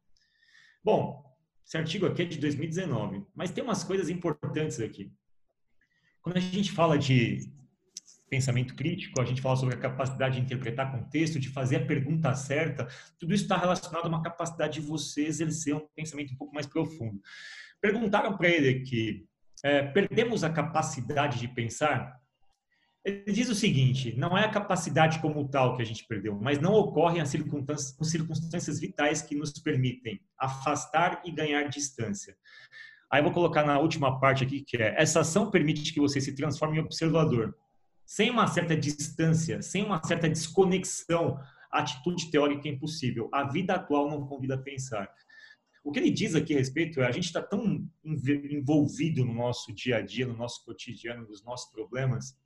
Bom, 0.82 1.22
esse 1.64 1.76
artigo 1.76 2.06
aqui 2.06 2.22
é 2.22 2.24
de 2.24 2.38
2019, 2.38 3.24
mas 3.34 3.50
tem 3.50 3.62
umas 3.62 3.84
coisas 3.84 4.08
importantes 4.08 4.80
aqui. 4.80 5.12
Quando 6.20 6.38
a 6.38 6.40
gente 6.40 6.72
fala 6.72 6.98
de 6.98 7.52
pensamento 8.32 8.74
crítico, 8.74 9.20
a 9.20 9.26
gente 9.26 9.42
fala 9.42 9.56
sobre 9.56 9.74
a 9.74 9.78
capacidade 9.78 10.36
de 10.36 10.40
interpretar 10.40 10.90
contexto, 10.90 11.38
de 11.38 11.50
fazer 11.50 11.76
a 11.76 11.86
pergunta 11.86 12.34
certa, 12.34 12.88
tudo 13.18 13.34
isso 13.34 13.42
está 13.42 13.58
relacionado 13.58 14.06
a 14.06 14.08
uma 14.08 14.22
capacidade 14.22 14.80
de 14.80 14.86
você 14.86 15.26
exercer 15.26 15.74
um 15.74 15.86
pensamento 15.94 16.32
um 16.32 16.36
pouco 16.36 16.54
mais 16.54 16.66
profundo. 16.66 17.20
Perguntaram 17.78 18.34
para 18.34 18.48
ele 18.48 18.80
que 18.80 19.26
é, 19.62 19.82
perdemos 19.82 20.42
a 20.42 20.48
capacidade 20.48 21.38
de 21.40 21.46
pensar? 21.46 22.18
Ele 23.04 23.32
diz 23.32 23.50
o 23.50 23.54
seguinte: 23.54 24.16
não 24.16 24.38
é 24.38 24.46
a 24.46 24.50
capacidade 24.50 25.18
como 25.18 25.46
tal 25.50 25.76
que 25.76 25.82
a 25.82 25.86
gente 25.86 26.06
perdeu, 26.06 26.40
mas 26.40 26.58
não 26.58 26.72
ocorrem 26.72 27.20
as 27.20 27.28
circunstâncias, 27.28 27.94
circunstâncias 28.08 28.80
vitais 28.80 29.20
que 29.20 29.34
nos 29.34 29.52
permitem 29.52 30.18
afastar 30.38 31.20
e 31.22 31.30
ganhar 31.30 31.64
distância. 31.64 32.34
Aí 33.10 33.20
eu 33.20 33.24
vou 33.24 33.32
colocar 33.32 33.62
na 33.62 33.78
última 33.78 34.18
parte 34.18 34.42
aqui, 34.42 34.62
que 34.62 34.78
é: 34.78 34.94
essa 34.96 35.20
ação 35.20 35.50
permite 35.50 35.92
que 35.92 36.00
você 36.00 36.18
se 36.18 36.34
transforme 36.34 36.78
em 36.78 36.80
observador 36.80 37.54
sem 38.04 38.30
uma 38.30 38.46
certa 38.46 38.76
distância, 38.76 39.62
sem 39.62 39.84
uma 39.84 40.02
certa 40.04 40.28
desconexão, 40.28 41.38
a 41.70 41.80
atitude 41.80 42.30
teórica 42.30 42.68
é 42.68 42.72
impossível. 42.72 43.30
A 43.32 43.44
vida 43.44 43.74
atual 43.74 44.10
não 44.10 44.26
convida 44.26 44.54
a 44.54 44.58
pensar. 44.58 45.10
O 45.82 45.90
que 45.90 45.98
ele 45.98 46.10
diz 46.10 46.34
aqui 46.34 46.54
a 46.54 46.58
respeito 46.58 47.00
é 47.00 47.06
a 47.06 47.10
gente 47.10 47.24
está 47.24 47.42
tão 47.42 47.88
envolvido 48.04 49.24
no 49.24 49.32
nosso 49.34 49.72
dia 49.72 49.96
a 49.96 50.00
dia, 50.00 50.26
no 50.26 50.36
nosso 50.36 50.64
cotidiano, 50.64 51.26
nos 51.26 51.42
nossos 51.42 51.72
problemas, 51.72 52.36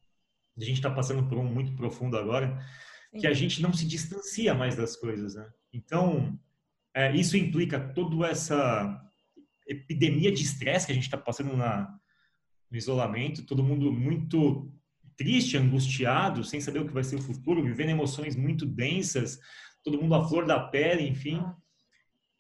a 0.57 0.65
gente 0.65 0.77
está 0.77 0.91
passando 0.91 1.29
por 1.29 1.37
um 1.37 1.45
muito 1.45 1.75
profundo 1.75 2.17
agora, 2.17 2.59
que 3.19 3.27
a 3.27 3.35
gente 3.35 3.61
não 3.61 3.73
se 3.73 3.87
distancia 3.87 4.55
mais 4.55 4.75
das 4.75 4.97
coisas. 4.97 5.35
Né? 5.35 5.47
Então, 5.73 6.39
é, 6.95 7.15
isso 7.15 7.37
implica 7.37 7.79
toda 7.79 8.27
essa 8.27 9.03
epidemia 9.67 10.33
de 10.33 10.43
estresse 10.43 10.87
que 10.87 10.93
a 10.93 10.95
gente 10.95 11.05
está 11.05 11.19
passando 11.19 11.55
na, 11.57 11.95
no 12.71 12.77
isolamento, 12.77 13.45
todo 13.45 13.63
mundo 13.63 13.93
muito 13.93 14.73
triste, 15.17 15.57
angustiado, 15.57 16.45
sem 16.45 16.61
saber 16.61 16.81
o 16.81 16.87
que 16.87 16.93
vai 16.93 17.05
ser 17.05 17.17
o 17.17 17.23
futuro, 17.23 17.63
vivendo 17.63 17.91
emoções 17.91 18.37
muito 18.37 18.67
densas, 18.67 19.39
todo 19.83 20.01
mundo 20.01 20.15
à 20.15 20.29
flor 20.29 20.47
da 20.47 20.61
pele, 20.61 21.09
enfim. 21.09 21.43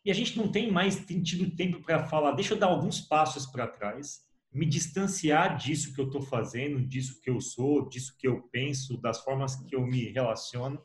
E 0.04 0.10
a 0.10 0.14
gente 0.14 0.36
não 0.36 0.48
tem 0.48 0.70
mais 0.70 1.04
tido 1.06 1.50
tempo 1.56 1.80
para 1.80 2.04
falar, 2.04 2.32
deixa 2.32 2.54
eu 2.54 2.58
dar 2.58 2.66
alguns 2.66 3.00
passos 3.00 3.46
para 3.46 3.66
trás, 3.66 4.20
me 4.52 4.64
distanciar 4.64 5.56
disso 5.56 5.92
que 5.92 6.00
eu 6.00 6.06
estou 6.06 6.22
fazendo, 6.22 6.80
disso 6.80 7.20
que 7.20 7.28
eu 7.28 7.40
sou, 7.40 7.88
disso 7.88 8.14
que 8.18 8.26
eu 8.26 8.42
penso, 8.52 8.96
das 8.98 9.22
formas 9.22 9.56
que 9.56 9.74
eu 9.74 9.86
me 9.86 10.10
relaciono, 10.10 10.80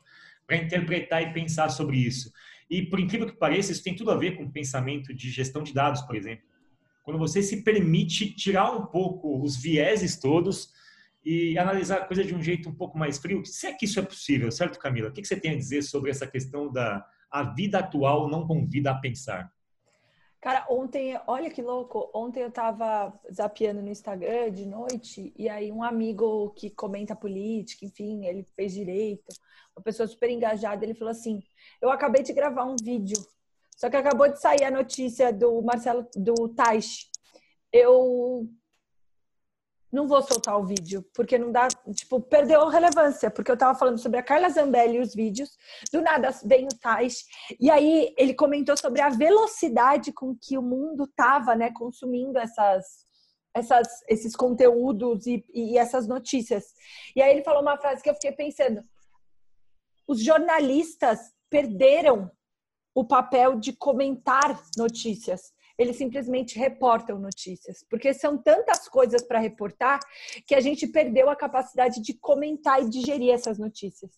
para 0.46 0.56
interpretar 0.56 1.22
e 1.22 1.32
pensar 1.32 1.68
sobre 1.68 1.96
isso. 1.98 2.32
E 2.68 2.82
por 2.82 2.98
incrível 2.98 3.26
que 3.26 3.36
pareça, 3.36 3.72
isso 3.72 3.84
tem 3.84 3.94
tudo 3.94 4.10
a 4.10 4.16
ver 4.16 4.36
com 4.36 4.44
o 4.44 4.52
pensamento 4.52 5.14
de 5.14 5.30
gestão 5.30 5.62
de 5.62 5.72
dados, 5.72 6.02
por 6.02 6.16
exemplo. 6.16 6.44
Quando 7.02 7.18
você 7.18 7.42
se 7.42 7.62
permite 7.62 8.34
tirar 8.34 8.70
um 8.72 8.86
pouco 8.86 9.42
os 9.42 9.56
vieses 9.56 10.18
todos, 10.18 10.70
e 11.24 11.56
analisar 11.58 11.98
a 11.98 12.04
coisa 12.04 12.24
de 12.24 12.34
um 12.34 12.42
jeito 12.42 12.68
um 12.68 12.74
pouco 12.74 12.98
mais 12.98 13.18
frio. 13.18 13.44
Se 13.44 13.66
é 13.66 13.72
que 13.72 13.84
isso 13.84 13.98
é 13.98 14.02
possível, 14.02 14.50
certo, 14.50 14.78
Camila? 14.78 15.08
O 15.08 15.12
que 15.12 15.24
você 15.24 15.38
tem 15.38 15.52
a 15.52 15.56
dizer 15.56 15.82
sobre 15.82 16.10
essa 16.10 16.26
questão 16.26 16.70
da 16.70 17.06
a 17.30 17.42
vida 17.44 17.78
atual 17.78 18.28
não 18.28 18.46
convida 18.46 18.90
a 18.90 18.94
pensar? 18.94 19.50
Cara, 20.38 20.66
ontem, 20.68 21.18
olha 21.26 21.48
que 21.48 21.62
louco, 21.62 22.10
ontem 22.12 22.42
eu 22.42 22.50
tava 22.50 23.18
zapeando 23.32 23.80
no 23.80 23.88
Instagram 23.88 24.50
de 24.50 24.66
noite 24.66 25.32
e 25.38 25.48
aí 25.48 25.70
um 25.70 25.84
amigo 25.84 26.50
que 26.50 26.68
comenta 26.68 27.14
política, 27.14 27.86
enfim, 27.86 28.26
ele 28.26 28.42
fez 28.56 28.72
direito, 28.72 29.32
uma 29.74 29.82
pessoa 29.82 30.06
super 30.06 30.28
engajada, 30.28 30.84
ele 30.84 30.94
falou 30.94 31.12
assim: 31.12 31.40
"Eu 31.80 31.90
acabei 31.90 32.24
de 32.24 32.32
gravar 32.32 32.64
um 32.64 32.74
vídeo, 32.74 33.16
só 33.76 33.88
que 33.88 33.96
acabou 33.96 34.28
de 34.28 34.40
sair 34.40 34.64
a 34.64 34.70
notícia 34.70 35.32
do 35.32 35.62
Marcelo 35.62 36.08
do 36.16 36.48
Taish. 36.48 37.08
Eu 37.72 38.48
não 39.92 40.08
vou 40.08 40.22
soltar 40.22 40.58
o 40.58 40.64
vídeo, 40.64 41.04
porque 41.14 41.36
não 41.36 41.52
dá, 41.52 41.68
tipo, 41.94 42.18
perdeu 42.18 42.66
relevância, 42.68 43.30
porque 43.30 43.50
eu 43.50 43.56
tava 43.56 43.78
falando 43.78 43.98
sobre 43.98 44.18
a 44.18 44.22
Carla 44.22 44.48
Zambelli 44.48 44.96
e 44.96 45.00
os 45.00 45.14
vídeos, 45.14 45.50
do 45.92 46.00
nada 46.00 46.30
vem 46.44 46.64
o 46.64 46.78
Tais, 46.80 47.26
e 47.60 47.70
aí 47.70 48.14
ele 48.16 48.32
comentou 48.32 48.74
sobre 48.76 49.02
a 49.02 49.10
velocidade 49.10 50.10
com 50.10 50.34
que 50.34 50.56
o 50.56 50.62
mundo 50.62 51.06
tava, 51.14 51.54
né, 51.54 51.70
consumindo 51.72 52.38
essas, 52.38 53.04
essas, 53.54 53.88
esses 54.08 54.34
conteúdos 54.34 55.26
e, 55.26 55.44
e 55.52 55.76
essas 55.76 56.08
notícias. 56.08 56.64
E 57.14 57.20
aí 57.20 57.30
ele 57.30 57.44
falou 57.44 57.60
uma 57.60 57.76
frase 57.76 58.02
que 58.02 58.08
eu 58.08 58.14
fiquei 58.14 58.32
pensando, 58.32 58.80
os 60.08 60.24
jornalistas 60.24 61.20
perderam 61.50 62.30
o 62.94 63.04
papel 63.04 63.56
de 63.60 63.74
comentar 63.74 64.58
notícias 64.76 65.52
eles 65.82 65.96
simplesmente 65.96 66.58
reportam 66.58 67.18
notícias, 67.18 67.84
porque 67.90 68.14
são 68.14 68.38
tantas 68.38 68.88
coisas 68.88 69.22
para 69.22 69.38
reportar 69.38 70.00
que 70.46 70.54
a 70.54 70.60
gente 70.60 70.86
perdeu 70.86 71.28
a 71.28 71.36
capacidade 71.36 72.00
de 72.00 72.14
comentar 72.14 72.82
e 72.82 72.88
digerir 72.88 73.32
essas 73.32 73.58
notícias. 73.58 74.10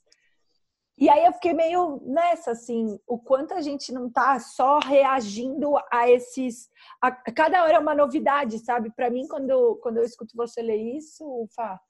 E 0.97 1.11
aí 1.11 1.25
eu 1.25 1.33
fiquei 1.33 1.53
meio 1.53 2.01
nessa, 2.05 2.53
assim, 2.53 3.01
o 3.05 3.19
quanto 3.19 3.53
a 3.53 3.61
gente 3.61 3.93
não 3.93 4.09
tá 4.09 4.39
só 4.39 4.79
reagindo 4.79 5.75
a 5.91 6.09
esses. 6.09 6.71
A, 7.03 7.11
cada 7.11 7.65
hora 7.65 7.75
é 7.75 7.79
uma 7.81 7.97
novidade, 7.97 8.61
sabe? 8.61 8.93
Para 8.95 9.11
mim, 9.11 9.27
quando, 9.27 9.77
quando 9.83 9.97
eu 9.97 10.05
escuto 10.05 10.37
você 10.37 10.63
ler 10.63 10.97
isso, 10.97 11.49
Fá, 11.57 11.81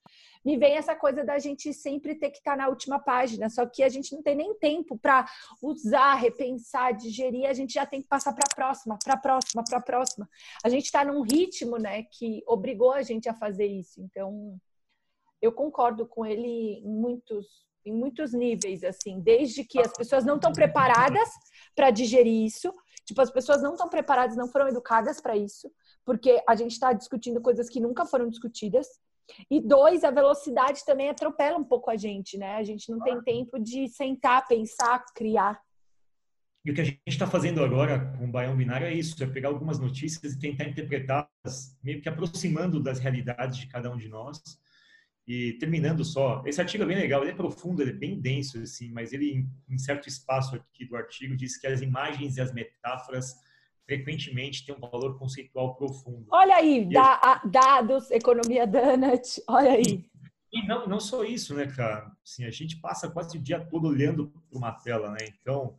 me 0.43 0.57
vem 0.57 0.77
essa 0.77 0.97
coisa 0.97 1.23
da 1.23 1.39
gente 1.39 1.71
sempre 1.75 2.15
ter 2.15 2.31
que 2.31 2.39
estar 2.39 2.53
tá 2.53 2.57
na 2.57 2.69
última 2.69 2.99
página, 2.99 3.51
só 3.51 3.67
que 3.67 3.83
a 3.83 3.91
gente 3.91 4.15
não 4.15 4.23
tem 4.23 4.35
nem 4.35 4.55
tempo 4.55 4.97
para 4.97 5.27
usar, 5.63 6.15
repensar, 6.15 6.97
digerir, 6.97 7.47
a 7.47 7.53
gente 7.53 7.75
já 7.75 7.85
tem 7.85 8.01
que 8.01 8.09
passar 8.09 8.33
para 8.33 8.45
a 8.51 8.55
próxima, 8.55 8.99
para 9.05 9.15
a 9.15 9.19
próxima, 9.19 9.65
para 9.69 9.79
a 9.79 9.83
próxima. 9.83 10.29
A 10.65 10.71
gente 10.71 10.85
está 10.87 11.05
num 11.05 11.21
ritmo, 11.21 11.77
né, 11.77 12.05
que 12.05 12.43
obrigou 12.47 12.93
a 12.93 13.03
gente 13.03 13.29
a 13.29 13.35
fazer 13.35 13.67
isso. 13.67 14.01
Então, 14.01 14.59
eu 15.43 15.53
concordo 15.53 16.07
com 16.07 16.25
ele 16.25 16.79
em 16.83 16.89
muitos 16.89 17.65
em 17.85 17.93
muitos 17.93 18.33
níveis, 18.33 18.83
assim, 18.83 19.21
desde 19.21 19.65
que 19.65 19.79
as 19.79 19.93
pessoas 19.93 20.25
não 20.25 20.37
estão 20.37 20.53
preparadas 20.53 21.29
para 21.75 21.91
digerir 21.91 22.45
isso, 22.45 22.73
tipo, 23.05 23.21
as 23.21 23.31
pessoas 23.31 23.63
não 23.63 23.73
estão 23.73 23.89
preparadas, 23.89 24.37
não 24.37 24.49
foram 24.49 24.69
educadas 24.69 25.21
para 25.21 25.37
isso, 25.37 25.71
porque 26.05 26.43
a 26.49 26.55
gente 26.55 26.73
está 26.73 26.93
discutindo 26.93 27.41
coisas 27.41 27.69
que 27.69 27.81
nunca 27.81 28.07
foram 28.07 28.29
discutidas. 28.29 28.87
E 29.51 29.61
dois, 29.61 30.05
a 30.05 30.11
velocidade 30.11 30.85
também 30.85 31.09
atropela 31.09 31.57
um 31.57 31.65
pouco 31.65 31.91
a 31.91 31.97
gente, 31.97 32.37
né? 32.37 32.57
A 32.57 32.63
gente 32.63 32.91
não 32.91 33.01
tem 33.01 33.23
tempo 33.23 33.59
de 33.59 33.89
sentar, 33.89 34.47
pensar, 34.47 35.03
criar. 35.15 35.59
E 36.65 36.71
o 36.71 36.75
que 36.75 36.81
a 36.81 36.85
gente 36.85 37.01
está 37.07 37.27
fazendo 37.27 37.63
agora 37.63 38.13
com 38.19 38.25
o 38.25 38.31
Baião 38.31 38.57
Binário 38.57 38.87
é 38.87 38.93
isso, 38.93 39.23
é 39.23 39.27
pegar 39.27 39.49
algumas 39.49 39.79
notícias 39.79 40.33
e 40.33 40.39
tentar 40.39 40.65
interpretá-las, 40.65 41.79
meio 41.83 42.01
que 42.01 42.09
aproximando 42.09 42.83
das 42.83 42.99
realidades 42.99 43.59
de 43.59 43.67
cada 43.67 43.91
um 43.91 43.97
de 43.97 44.09
nós 44.09 44.43
e 45.27 45.55
terminando 45.55 46.05
só, 46.05 46.43
esse 46.45 46.61
artigo 46.61 46.85
é 46.85 46.87
bem 46.87 46.99
legal, 46.99 47.23
ele 47.23 47.31
é 47.31 47.35
profundo, 47.35 47.81
ele 47.81 47.93
é 47.93 47.95
bem 47.95 48.21
denso, 48.21 48.59
assim, 48.59 48.91
mas 48.91 49.13
ele, 49.13 49.47
em 49.69 49.79
certo 49.79 50.07
espaço 50.07 50.55
aqui 50.55 50.85
do 50.85 50.97
artigo, 50.97 51.35
diz 51.35 51.57
que 51.57 51.67
as 51.67 51.81
imagens 51.81 52.37
e 52.37 52.43
as 52.43 52.53
metáforas 52.53 53.35
frequentemente 53.87 54.67
têm 54.67 54.75
um 54.75 54.81
valor 54.81 55.19
conceitual 55.19 55.77
profundo. 55.77 56.27
Olha 56.31 56.57
aí, 56.57 56.87
da, 56.91 57.41
eu... 57.43 57.51
dados, 57.51 58.11
economia 58.11 58.67
donut, 58.67 59.43
olha 59.49 59.73
aí. 59.73 60.05
E 60.53 60.67
não, 60.67 60.87
não 60.87 61.01
só 61.01 61.25
isso, 61.25 61.55
né, 61.55 61.67
cara? 61.67 62.13
Assim, 62.23 62.45
a 62.45 62.51
gente 62.51 62.77
passa 62.77 63.11
quase 63.11 63.39
o 63.39 63.43
dia 63.43 63.59
todo 63.59 63.89
olhando 63.89 64.29
para 64.29 64.59
uma 64.59 64.73
tela, 64.73 65.11
né? 65.11 65.19
Então, 65.41 65.75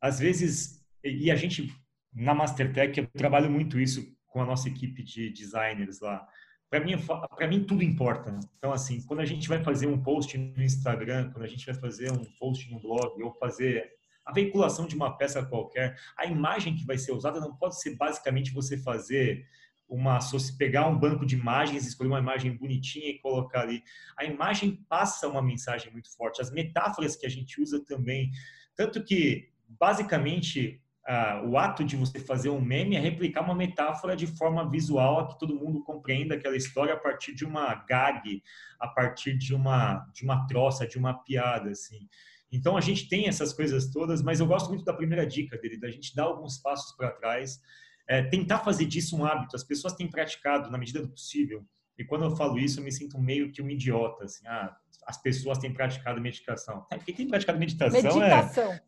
às 0.00 0.20
vezes, 0.20 0.84
e 1.02 1.30
a 1.30 1.36
gente, 1.36 1.74
na 2.14 2.32
Mastertech, 2.32 2.98
eu 2.98 3.06
trabalho 3.08 3.50
muito 3.50 3.78
isso 3.78 4.16
com 4.28 4.40
a 4.40 4.46
nossa 4.46 4.68
equipe 4.68 5.02
de 5.02 5.30
designers 5.30 6.00
lá 6.00 6.26
para 6.70 6.80
mim, 6.80 6.94
para 7.36 7.48
mim 7.48 7.64
tudo 7.64 7.82
importa. 7.82 8.38
Então 8.58 8.72
assim, 8.72 9.02
quando 9.02 9.20
a 9.20 9.24
gente 9.24 9.48
vai 9.48 9.62
fazer 9.62 9.86
um 9.86 10.00
post 10.02 10.36
no 10.36 10.62
Instagram, 10.62 11.30
quando 11.30 11.44
a 11.44 11.48
gente 11.48 11.66
vai 11.66 11.74
fazer 11.74 12.12
um 12.12 12.24
post 12.38 12.70
no 12.70 12.80
blog 12.80 13.22
ou 13.22 13.32
fazer 13.34 13.92
a 14.24 14.32
veiculação 14.32 14.86
de 14.86 14.94
uma 14.94 15.16
peça 15.16 15.42
qualquer, 15.44 15.98
a 16.16 16.26
imagem 16.26 16.76
que 16.76 16.84
vai 16.84 16.98
ser 16.98 17.12
usada 17.12 17.40
não 17.40 17.54
pode 17.56 17.80
ser 17.80 17.96
basicamente 17.96 18.52
você 18.52 18.76
fazer 18.76 19.46
uma 19.88 20.18
pegar 20.58 20.86
um 20.86 20.98
banco 20.98 21.24
de 21.24 21.34
imagens, 21.34 21.86
escolher 21.86 22.10
uma 22.10 22.18
imagem 22.18 22.54
bonitinha 22.54 23.08
e 23.08 23.18
colocar 23.18 23.62
ali. 23.62 23.82
A 24.18 24.24
imagem 24.24 24.84
passa 24.86 25.26
uma 25.26 25.40
mensagem 25.40 25.90
muito 25.90 26.14
forte. 26.14 26.42
As 26.42 26.50
metáforas 26.50 27.16
que 27.16 27.24
a 27.24 27.30
gente 27.30 27.58
usa 27.60 27.82
também, 27.82 28.30
tanto 28.76 29.02
que 29.02 29.48
basicamente 29.66 30.82
ah, 31.10 31.42
o 31.42 31.56
ato 31.56 31.82
de 31.82 31.96
você 31.96 32.20
fazer 32.20 32.50
um 32.50 32.60
meme 32.60 32.94
é 32.94 33.00
replicar 33.00 33.40
uma 33.40 33.54
metáfora 33.54 34.14
de 34.14 34.26
forma 34.26 34.68
visual 34.68 35.20
a 35.20 35.28
que 35.28 35.38
todo 35.38 35.56
mundo 35.56 35.82
compreenda 35.82 36.34
aquela 36.34 36.54
história 36.54 36.92
a 36.92 36.98
partir 36.98 37.34
de 37.34 37.46
uma 37.46 37.74
gag, 37.74 38.42
a 38.78 38.86
partir 38.88 39.34
de 39.38 39.54
uma 39.54 40.06
de 40.12 40.22
uma 40.22 40.46
troça, 40.46 40.86
de 40.86 40.98
uma 40.98 41.14
piada, 41.14 41.70
assim. 41.70 42.06
Então 42.52 42.76
a 42.76 42.82
gente 42.82 43.08
tem 43.08 43.26
essas 43.26 43.54
coisas 43.54 43.90
todas, 43.90 44.20
mas 44.20 44.38
eu 44.38 44.46
gosto 44.46 44.68
muito 44.68 44.84
da 44.84 44.92
primeira 44.92 45.26
dica 45.26 45.56
dele, 45.56 45.80
da 45.80 45.90
gente 45.90 46.14
dar 46.14 46.24
alguns 46.24 46.58
passos 46.58 46.94
para 46.94 47.10
trás, 47.10 47.58
é, 48.06 48.22
tentar 48.24 48.58
fazer 48.58 48.84
disso 48.84 49.16
um 49.16 49.24
hábito. 49.24 49.56
As 49.56 49.64
pessoas 49.64 49.94
têm 49.94 50.10
praticado 50.10 50.70
na 50.70 50.76
medida 50.76 51.00
do 51.00 51.08
possível. 51.08 51.64
E 51.96 52.04
quando 52.04 52.26
eu 52.26 52.36
falo 52.36 52.58
isso, 52.58 52.80
eu 52.80 52.84
me 52.84 52.92
sinto 52.92 53.18
meio 53.18 53.50
que 53.50 53.62
um 53.62 53.70
idiota, 53.70 54.26
assim. 54.26 54.46
Ah, 54.46 54.76
as 55.06 55.16
pessoas 55.16 55.56
têm 55.56 55.72
praticado 55.72 56.20
meditação. 56.20 56.86
É, 56.92 56.98
quem 56.98 57.14
tem 57.14 57.26
praticado 57.26 57.58
meditação, 57.58 58.14
meditação. 58.14 58.72
é 58.72 58.87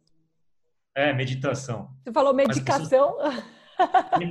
é, 0.95 1.13
meditação. 1.13 1.91
Você 2.03 2.13
falou 2.13 2.35
medicação? 2.35 3.17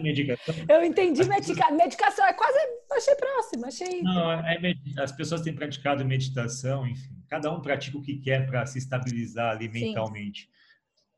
medicação. 0.02 0.56
Eu 0.70 0.84
entendi 0.84 1.24
medica... 1.24 1.72
medicação, 1.72 2.26
é 2.26 2.34
quase, 2.34 2.58
achei 2.92 3.16
próximo, 3.16 3.66
achei... 3.66 4.02
Não, 4.02 4.32
é, 4.32 4.60
é 4.64 5.02
as 5.02 5.12
pessoas 5.12 5.42
têm 5.42 5.54
praticado 5.54 6.06
meditação, 6.06 6.88
enfim, 6.88 7.16
cada 7.28 7.52
um 7.52 7.62
pratica 7.62 7.98
o 7.98 8.02
que 8.02 8.18
quer 8.18 8.46
para 8.46 8.66
se 8.66 8.78
estabilizar 8.78 9.52
ali 9.52 9.68
mentalmente. 9.68 10.42
Sim. 10.44 10.50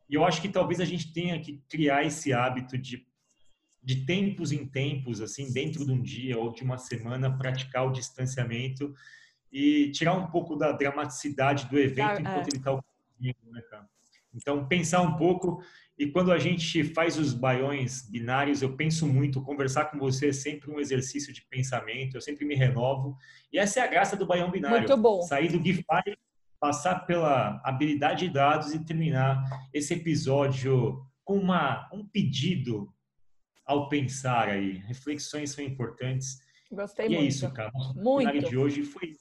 E 0.09 0.15
eu 0.15 0.25
acho 0.25 0.41
que 0.41 0.49
talvez 0.49 0.79
a 0.81 0.85
gente 0.85 1.13
tenha 1.13 1.39
que 1.39 1.63
criar 1.69 2.03
esse 2.03 2.33
hábito 2.33 2.77
de, 2.77 3.05
de 3.81 4.05
tempos 4.05 4.51
em 4.51 4.65
tempos, 4.65 5.21
assim, 5.21 5.51
dentro 5.51 5.85
de 5.85 5.91
um 5.91 6.01
dia 6.01 6.37
ou 6.37 6.51
de 6.51 6.63
uma 6.63 6.77
semana, 6.77 7.37
praticar 7.37 7.87
o 7.87 7.91
distanciamento 7.91 8.93
e 9.51 9.89
tirar 9.91 10.13
um 10.13 10.27
pouco 10.27 10.55
da 10.55 10.73
dramaticidade 10.73 11.65
do 11.67 11.79
evento 11.79 12.09
ah, 12.09 12.19
enquanto 12.19 12.45
é. 12.45 12.49
ele 12.49 12.57
está 12.57 12.71
ocorrendo, 12.71 13.51
né, 13.51 13.61
cara? 13.69 13.89
Então, 14.33 14.67
pensar 14.67 15.01
um 15.01 15.15
pouco. 15.15 15.61
E 15.97 16.07
quando 16.07 16.31
a 16.31 16.39
gente 16.39 16.83
faz 16.83 17.17
os 17.17 17.33
baiões 17.33 18.09
binários, 18.09 18.61
eu 18.61 18.75
penso 18.75 19.05
muito. 19.05 19.41
Conversar 19.41 19.85
com 19.85 19.99
você 19.99 20.29
é 20.29 20.33
sempre 20.33 20.71
um 20.71 20.79
exercício 20.79 21.33
de 21.33 21.45
pensamento. 21.47 22.15
Eu 22.15 22.21
sempre 22.21 22.45
me 22.45 22.55
renovo. 22.55 23.17
E 23.51 23.59
essa 23.59 23.79
é 23.79 23.83
a 23.83 23.87
graça 23.87 24.15
do 24.15 24.25
baião 24.25 24.49
binário. 24.49 24.79
Muito 24.79 24.97
bom. 24.97 25.21
Sair 25.21 25.51
do 25.51 25.63
GIFAI, 25.63 26.15
passar 26.59 27.05
pela 27.05 27.61
habilidade 27.63 28.27
de 28.27 28.33
dados 28.33 28.73
e 28.73 28.83
terminar 28.83 29.43
esse 29.73 29.93
episódio 29.93 31.05
com 31.23 31.37
uma, 31.37 31.89
um 31.93 32.05
pedido 32.05 32.91
ao 33.65 33.89
pensar 33.89 34.49
aí. 34.49 34.77
Reflexões 34.79 35.51
são 35.51 35.63
importantes. 35.63 36.39
Gostei 36.71 37.07
e 37.07 37.09
muito. 37.09 37.21
E 37.21 37.25
é 37.25 37.27
isso, 37.27 37.51
cara. 37.53 37.71
O 37.75 37.93
muito. 38.01 38.49
de 38.49 38.57
hoje 38.57 38.83
foi. 38.83 39.13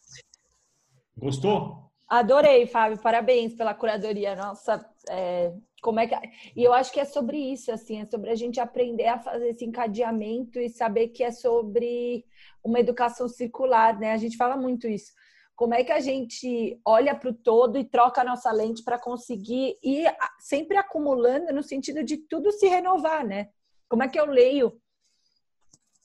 Gostou? 1.16 1.89
Adorei, 2.10 2.66
Fábio. 2.66 2.98
Parabéns 2.98 3.54
pela 3.54 3.72
curadoria. 3.72 4.34
Nossa, 4.34 4.84
é, 5.08 5.52
como 5.80 6.00
é 6.00 6.08
que. 6.08 6.16
E 6.56 6.64
eu 6.64 6.72
acho 6.72 6.92
que 6.92 6.98
é 6.98 7.04
sobre 7.04 7.38
isso, 7.38 7.70
assim, 7.70 8.00
é 8.00 8.04
sobre 8.04 8.30
a 8.30 8.34
gente 8.34 8.58
aprender 8.58 9.06
a 9.06 9.20
fazer 9.20 9.50
esse 9.50 9.64
encadeamento 9.64 10.58
e 10.58 10.68
saber 10.68 11.08
que 11.08 11.22
é 11.22 11.30
sobre 11.30 12.24
uma 12.64 12.80
educação 12.80 13.28
circular, 13.28 13.96
né? 13.96 14.12
A 14.12 14.16
gente 14.16 14.36
fala 14.36 14.56
muito 14.56 14.88
isso. 14.88 15.12
Como 15.54 15.72
é 15.72 15.84
que 15.84 15.92
a 15.92 16.00
gente 16.00 16.80
olha 16.84 17.14
para 17.14 17.30
o 17.30 17.34
todo 17.34 17.78
e 17.78 17.84
troca 17.84 18.22
a 18.22 18.24
nossa 18.24 18.50
lente 18.50 18.82
para 18.82 18.98
conseguir 18.98 19.78
ir 19.80 20.12
sempre 20.40 20.76
acumulando 20.76 21.52
no 21.52 21.62
sentido 21.62 22.02
de 22.02 22.16
tudo 22.16 22.50
se 22.50 22.66
renovar, 22.66 23.24
né? 23.24 23.50
Como 23.88 24.02
é 24.02 24.08
que 24.08 24.18
eu 24.18 24.26
leio 24.26 24.72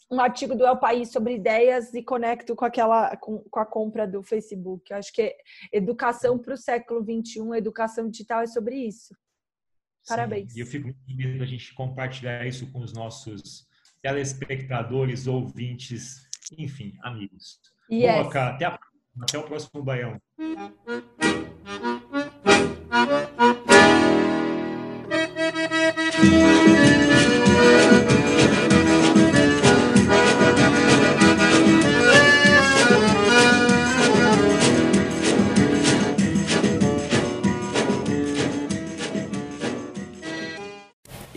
um 0.10 0.20
artigo 0.20 0.56
do 0.56 0.66
El 0.66 0.78
País 0.78 1.12
sobre 1.12 1.36
ideias 1.36 1.94
e 1.94 2.04
conecto 2.04 2.56
com 2.56 2.66
aquela 2.66 3.16
com, 3.18 3.40
com 3.40 3.60
a 3.60 3.66
compra 3.66 4.08
do 4.08 4.22
Facebook. 4.22 4.92
Eu 4.92 4.98
acho 4.98 5.12
que 5.12 5.22
é 5.22 5.38
educação 5.72 6.38
para 6.38 6.54
o 6.54 6.58
século 6.58 7.02
XXI, 7.02 7.58
educação 7.58 8.10
digital 8.10 8.42
é 8.42 8.48
sobre 8.48 8.76
isso. 8.76 9.16
Parabéns. 10.08 10.54
Sim, 10.54 10.60
e 10.60 10.62
eu 10.62 10.68
fico 10.68 10.86
muito 10.86 11.04
feliz 11.06 11.40
da 11.40 11.46
gente 11.46 11.74
compartilhar 11.74 12.46
isso 12.46 12.72
com 12.72 12.80
os 12.80 12.94
nossos 12.94 13.68
telespectadores, 14.02 15.26
ouvintes, 15.26 16.30
enfim, 16.56 16.94
amigos. 17.02 17.60
Yes. 17.92 18.28
Boa, 18.28 18.50
até, 18.50 18.66
a, 18.66 18.80
até 19.22 19.38
o 19.40 19.44
próximo 19.44 19.84
Baião. 19.84 20.22